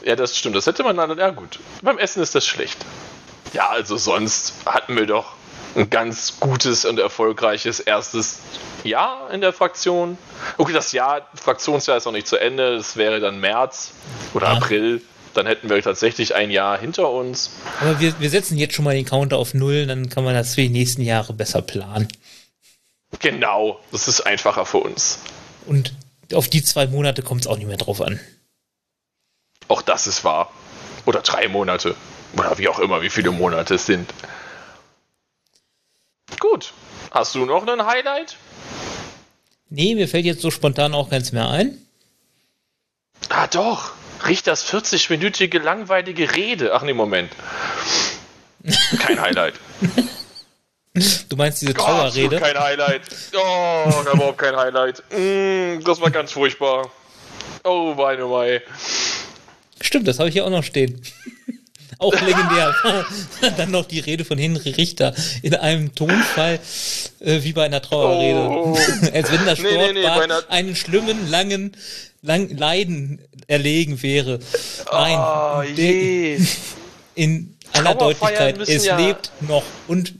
Ja, 0.03 0.15
das 0.15 0.37
stimmt. 0.37 0.55
Das 0.55 0.67
hätte 0.67 0.83
man 0.83 0.97
dann. 0.97 1.17
Ja, 1.17 1.29
gut. 1.31 1.59
Beim 1.81 1.97
Essen 1.97 2.21
ist 2.21 2.35
das 2.35 2.45
schlecht. 2.45 2.77
Ja, 3.53 3.69
also 3.69 3.97
sonst 3.97 4.53
hatten 4.65 4.95
wir 4.95 5.05
doch 5.05 5.33
ein 5.75 5.89
ganz 5.89 6.39
gutes 6.39 6.85
und 6.85 6.99
erfolgreiches 6.99 7.79
erstes 7.79 8.39
Jahr 8.83 9.31
in 9.31 9.41
der 9.41 9.53
Fraktion. 9.53 10.17
Okay, 10.57 10.73
das 10.73 10.91
Jahr, 10.91 11.27
Fraktionsjahr 11.33 11.97
ist 11.97 12.05
noch 12.05 12.11
nicht 12.11 12.27
zu 12.27 12.37
Ende. 12.37 12.75
Es 12.75 12.97
wäre 12.97 13.19
dann 13.19 13.39
März 13.39 13.91
oder 14.33 14.47
Ja. 14.47 14.53
April. 14.57 15.01
Dann 15.33 15.47
hätten 15.47 15.69
wir 15.69 15.81
tatsächlich 15.81 16.35
ein 16.35 16.51
Jahr 16.51 16.77
hinter 16.79 17.09
uns. 17.09 17.51
Aber 17.79 17.99
wir, 17.99 18.19
wir 18.19 18.29
setzen 18.29 18.57
jetzt 18.57 18.75
schon 18.75 18.85
mal 18.85 18.95
den 18.95 19.05
Counter 19.05 19.37
auf 19.37 19.53
Null, 19.53 19.85
dann 19.87 20.09
kann 20.09 20.23
man 20.23 20.33
das 20.33 20.55
für 20.55 20.61
die 20.61 20.69
nächsten 20.69 21.01
Jahre 21.01 21.33
besser 21.33 21.61
planen. 21.61 22.07
Genau. 23.19 23.79
Das 23.91 24.07
ist 24.07 24.21
einfacher 24.21 24.65
für 24.65 24.79
uns. 24.79 25.19
Und 25.65 25.93
auf 26.33 26.47
die 26.47 26.63
zwei 26.63 26.87
Monate 26.87 27.21
kommt 27.21 27.41
es 27.41 27.47
auch 27.47 27.57
nicht 27.57 27.67
mehr 27.67 27.77
drauf 27.77 28.01
an. 28.01 28.19
Auch 29.67 29.81
das 29.81 30.07
ist 30.07 30.23
wahr. 30.23 30.51
Oder 31.05 31.21
drei 31.21 31.47
Monate. 31.47 31.95
Oder 32.37 32.57
wie 32.57 32.67
auch 32.67 32.79
immer, 32.79 33.01
wie 33.01 33.09
viele 33.09 33.31
Monate 33.31 33.75
es 33.75 33.85
sind. 33.85 34.13
Gut. 36.39 36.73
Hast 37.11 37.35
du 37.35 37.45
noch 37.45 37.67
ein 37.67 37.85
Highlight? 37.85 38.37
Nee, 39.69 39.95
mir 39.95 40.07
fällt 40.07 40.25
jetzt 40.25 40.41
so 40.41 40.51
spontan 40.51 40.93
auch 40.93 41.09
keins 41.09 41.31
mehr 41.31 41.49
ein. 41.49 41.77
Ah, 43.29 43.47
doch. 43.47 43.91
Richters 44.27 44.71
40-minütige 44.71 45.59
langweilige 45.59 46.35
Rede. 46.35 46.73
Ach 46.73 46.83
nee, 46.83 46.93
Moment. 46.93 47.31
Kein 48.99 49.19
Highlight. 49.19 49.55
Du 51.29 51.37
meinst 51.37 51.61
diese 51.61 51.73
Trauerrede? 51.73 52.37
kein 52.37 52.59
Highlight. 52.59 53.03
Oh, 53.33 54.11
überhaupt 54.13 54.37
kein 54.37 54.57
Highlight. 54.57 55.01
Mm, 55.09 55.81
das 55.85 56.01
war 56.01 56.11
ganz 56.11 56.33
furchtbar. 56.33 56.91
Oh, 57.63 57.93
meine 57.95 58.25
Mai. 58.25 58.61
Stimmt, 59.79 60.09
das 60.09 60.19
habe 60.19 60.27
ich 60.27 60.33
hier 60.33 60.43
auch 60.45 60.49
noch 60.49 60.65
stehen. 60.65 61.01
Auch 62.01 62.13
legendär. 62.21 62.75
Dann 63.57 63.71
noch 63.71 63.85
die 63.85 63.99
Rede 63.99 64.25
von 64.25 64.37
Henry 64.37 64.71
Richter 64.71 65.13
in 65.41 65.55
einem 65.55 65.93
Tonfall 65.95 66.59
äh, 67.19 67.43
wie 67.43 67.53
bei 67.53 67.65
einer 67.65 67.81
Trauerrede. 67.81 68.39
Oh. 68.49 68.77
Als 69.13 69.31
wenn 69.31 69.45
das 69.45 69.59
Nee, 69.59 69.65
nee, 69.69 69.93
nee, 69.93 70.01
Sportbad 70.01 70.17
bei 70.17 70.23
einer- 70.23 70.49
einen 70.49 70.75
schlimmen, 70.75 71.29
langen 71.29 71.71
lang 72.23 72.49
Leiden 72.55 73.19
erlegen 73.47 74.01
wäre. 74.03 74.39
Nein, 74.91 75.17
Oh, 75.19 75.61
je. 75.63 76.39
in 77.15 77.55
aller 77.73 77.95
Deutlichkeit, 77.95 78.57
es 78.59 78.85
ja- 78.85 78.97
lebt 78.97 79.31
noch 79.41 79.63
und 79.87 80.13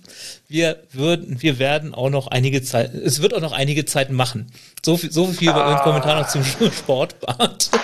wir 0.48 0.84
würden, 0.92 1.42
wir 1.42 1.60
werden 1.60 1.94
auch 1.94 2.10
noch 2.10 2.28
einige 2.28 2.62
Zeit, 2.64 2.94
es 2.94 3.22
wird 3.22 3.34
auch 3.34 3.40
noch 3.40 3.54
einige 3.54 3.86
Zeit 3.86 4.12
machen. 4.12 4.52
So 4.86 4.98
viel, 4.98 5.12
so 5.12 5.28
viel 5.28 5.50
Ah. 5.50 5.76
ah. 5.76 5.80
Kommentar 5.84 6.20
noch 6.22 6.28
zum 6.28 6.44
Sportbad. 6.44 7.70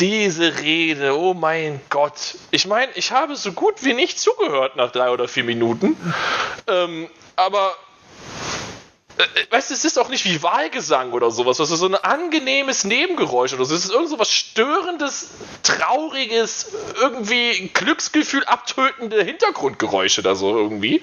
Diese 0.00 0.58
Rede, 0.58 1.16
oh 1.16 1.34
mein 1.34 1.80
Gott. 1.88 2.36
Ich 2.50 2.66
meine, 2.66 2.90
ich 2.94 3.12
habe 3.12 3.36
so 3.36 3.52
gut 3.52 3.84
wie 3.84 3.94
nicht 3.94 4.18
zugehört 4.18 4.76
nach 4.76 4.90
drei 4.90 5.10
oder 5.10 5.28
vier 5.28 5.44
Minuten. 5.44 5.96
Ähm, 6.66 7.08
aber. 7.36 7.76
Äh, 9.16 9.52
weißt 9.52 9.70
du, 9.70 9.74
es 9.74 9.84
ist 9.84 9.98
auch 9.98 10.08
nicht 10.08 10.24
wie 10.24 10.42
Wahlgesang 10.42 11.12
oder 11.12 11.30
sowas. 11.30 11.58
Das 11.58 11.70
ist 11.70 11.78
so 11.78 11.86
ein 11.86 11.94
angenehmes 11.94 12.84
Nebengeräusch 12.84 13.52
oder 13.52 13.64
so. 13.64 13.74
Es 13.74 13.84
ist 13.84 13.92
irgend 13.92 14.08
so 14.08 14.18
was 14.18 14.32
Störendes, 14.32 15.30
Trauriges, 15.62 16.72
irgendwie 17.00 17.70
Glücksgefühl 17.72 18.44
abtötende 18.44 19.22
Hintergrundgeräusche 19.22 20.22
da 20.22 20.34
so 20.34 20.56
irgendwie. 20.56 21.02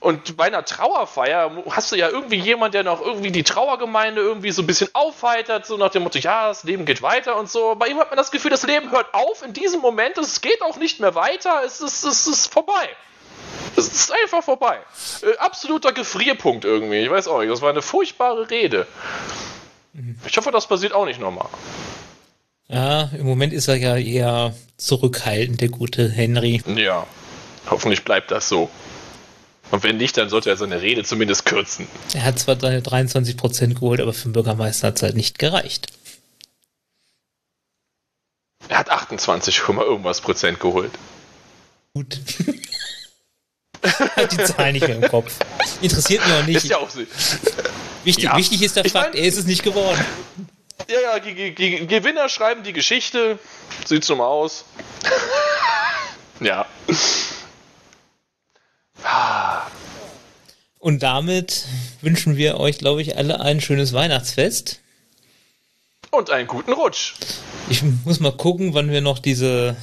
Und 0.00 0.36
bei 0.36 0.44
einer 0.44 0.64
Trauerfeier 0.64 1.64
hast 1.70 1.92
du 1.92 1.96
ja 1.96 2.08
irgendwie 2.08 2.38
jemand, 2.38 2.74
der 2.74 2.82
noch 2.82 3.00
irgendwie 3.00 3.30
die 3.30 3.44
Trauergemeinde 3.44 4.20
irgendwie 4.20 4.50
so 4.50 4.62
ein 4.62 4.66
bisschen 4.66 4.88
aufheitert, 4.94 5.66
so 5.66 5.76
nach 5.76 5.90
dem 5.90 6.02
Motto, 6.02 6.18
ja, 6.18 6.48
das 6.48 6.64
Leben 6.64 6.84
geht 6.84 7.02
weiter 7.02 7.36
und 7.36 7.48
so. 7.48 7.76
Bei 7.76 7.88
ihm 7.88 7.98
hat 7.98 8.10
man 8.10 8.16
das 8.16 8.30
Gefühl, 8.30 8.50
das 8.50 8.64
Leben 8.64 8.90
hört 8.90 9.14
auf 9.14 9.44
in 9.44 9.52
diesem 9.52 9.80
Moment, 9.80 10.18
es 10.18 10.40
geht 10.40 10.62
auch 10.62 10.76
nicht 10.76 11.00
mehr 11.00 11.14
weiter, 11.14 11.62
es 11.64 11.80
ist, 11.80 12.04
es 12.04 12.26
ist 12.26 12.52
vorbei. 12.52 12.88
Es 13.76 13.88
ist 13.88 14.12
einfach 14.12 14.42
vorbei. 14.42 14.78
Äh, 15.22 15.36
absoluter 15.38 15.92
Gefrierpunkt 15.92 16.64
irgendwie. 16.64 16.98
Ich 16.98 17.10
weiß 17.10 17.28
auch 17.28 17.40
nicht, 17.40 17.50
das 17.50 17.62
war 17.62 17.70
eine 17.70 17.82
furchtbare 17.82 18.50
Rede. 18.50 18.86
Ich 20.26 20.36
hoffe, 20.36 20.50
das 20.50 20.66
passiert 20.66 20.92
auch 20.92 21.04
nicht 21.04 21.20
nochmal. 21.20 21.48
Ja, 22.68 23.10
im 23.18 23.26
Moment 23.26 23.52
ist 23.52 23.68
er 23.68 23.76
ja 23.76 23.96
eher 23.96 24.54
zurückhaltend, 24.76 25.60
der 25.60 25.68
gute 25.68 26.08
Henry. 26.08 26.62
Ja, 26.76 27.06
hoffentlich 27.68 28.04
bleibt 28.04 28.30
das 28.30 28.48
so. 28.48 28.70
Und 29.70 29.82
wenn 29.82 29.96
nicht, 29.96 30.16
dann 30.16 30.28
sollte 30.28 30.50
er 30.50 30.56
seine 30.56 30.82
Rede 30.82 31.04
zumindest 31.04 31.46
kürzen. 31.46 31.86
Er 32.14 32.24
hat 32.24 32.38
zwar 32.38 32.58
seine 32.58 32.82
23 32.82 33.36
Prozent 33.36 33.74
geholt, 33.76 34.00
aber 34.00 34.12
für 34.12 34.28
den 34.28 34.32
Bürgermeister 34.32 34.88
hat 34.88 34.96
es 34.96 35.02
halt 35.02 35.16
nicht 35.16 35.38
gereicht. 35.38 35.88
Er 38.68 38.78
hat 38.78 38.90
28, 38.90 39.60
Komma 39.60 39.82
irgendwas 39.82 40.20
Prozent 40.20 40.60
geholt. 40.60 40.92
Gut. 41.94 42.20
hat 44.16 44.32
die 44.32 44.44
Zahl 44.44 44.72
nicht 44.72 44.86
mehr 44.86 44.96
im 44.96 45.08
Kopf. 45.08 45.32
Interessiert 45.80 46.26
mich 46.26 46.34
auch 46.34 46.46
nicht. 46.46 46.56
Ist 46.56 46.68
ja 46.68 46.78
auch 46.78 46.90
so. 46.90 47.00
wichtig, 48.04 48.24
ja. 48.24 48.36
wichtig 48.36 48.62
ist 48.62 48.76
der 48.76 48.84
Ich 48.84 48.92
Fakt, 48.92 49.14
mein- 49.14 49.22
er 49.22 49.28
ist 49.28 49.38
es 49.38 49.46
nicht 49.46 49.62
geworden. 49.62 50.04
Ja, 50.88 51.00
ja, 51.00 51.18
die, 51.18 51.54
die 51.54 51.86
Gewinner 51.86 52.28
schreiben 52.28 52.62
die 52.62 52.72
Geschichte. 52.72 53.38
Sieht 53.84 54.04
so 54.04 54.16
mal 54.16 54.26
aus. 54.26 54.64
ja. 56.40 56.66
Und 60.78 61.02
damit 61.02 61.64
wünschen 62.00 62.36
wir 62.36 62.58
euch, 62.58 62.78
glaube 62.78 63.02
ich, 63.02 63.16
alle 63.16 63.40
ein 63.40 63.60
schönes 63.60 63.92
Weihnachtsfest. 63.92 64.80
Und 66.10 66.30
einen 66.30 66.48
guten 66.48 66.72
Rutsch. 66.72 67.14
Ich 67.68 67.82
muss 68.04 68.18
mal 68.18 68.32
gucken, 68.32 68.74
wann 68.74 68.90
wir 68.90 69.00
noch 69.00 69.18
diese, 69.18 69.76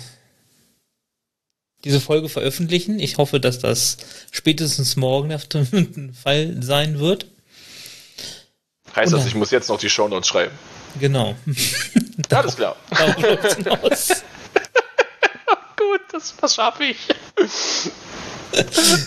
diese 1.83 2.01
Folge 2.01 2.29
veröffentlichen. 2.29 2.99
Ich 2.99 3.17
hoffe, 3.17 3.39
dass 3.39 3.59
das 3.59 3.97
spätestens 4.31 4.95
morgen 4.95 5.29
der 5.29 5.39
Fall 6.23 6.57
sein 6.61 6.99
wird. 6.99 7.27
Heißt 8.95 9.13
das, 9.13 9.27
ich 9.27 9.35
muss 9.35 9.51
jetzt 9.51 9.69
noch 9.69 9.79
die 9.79 9.89
Shownotes 9.89 10.27
schreiben. 10.27 10.57
Genau. 10.99 11.35
Alles 12.31 12.55
klar. 12.55 12.75
Gut, 15.77 16.01
das, 16.11 16.35
das 16.41 16.55
schaffe 16.55 16.85
ich. 16.85 16.97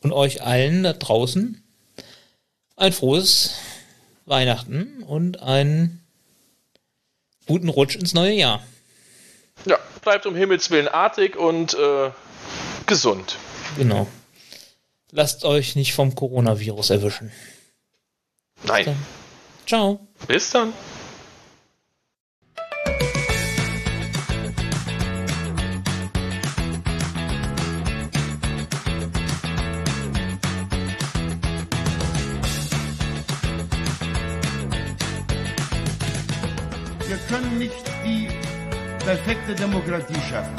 und 0.00 0.12
euch 0.12 0.42
allen 0.42 0.82
da 0.82 0.94
draußen 0.94 1.62
ein 2.76 2.92
frohes 2.92 3.54
Weihnachten 4.26 5.02
und 5.04 5.42
einen 5.42 6.04
guten 7.46 7.68
Rutsch 7.68 7.96
ins 7.96 8.12
neue 8.12 8.32
Jahr. 8.32 8.62
Ja, 9.64 9.78
bleibt 10.02 10.26
um 10.26 10.34
Himmels 10.34 10.70
Willen 10.70 10.88
artig 10.88 11.36
und 11.36 11.74
äh, 11.74 12.10
gesund. 12.86 13.36
Genau. 13.76 14.06
Lasst 15.12 15.44
euch 15.44 15.76
nicht 15.76 15.94
vom 15.94 16.14
Coronavirus 16.14 16.90
erwischen. 16.90 17.32
Nein. 18.64 18.96
Ciao. 19.66 20.06
Bis 20.26 20.50
dann. 20.50 20.72
Perfekte 39.46 39.54
Demokratie 39.54 40.20
schaffen. 40.28 40.56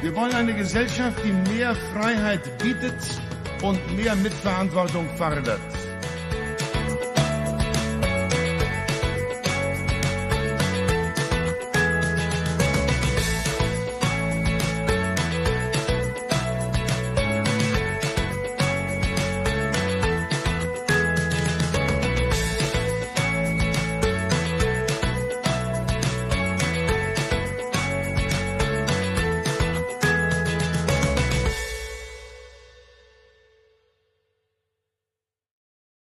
Wir 0.00 0.14
wollen 0.14 0.34
eine 0.34 0.54
Gesellschaft, 0.54 1.18
die 1.24 1.32
mehr 1.50 1.74
Freiheit 1.92 2.58
bietet 2.58 2.94
und 3.62 3.96
mehr 3.96 4.14
Mitverantwortung 4.16 5.08
fordert. 5.16 5.60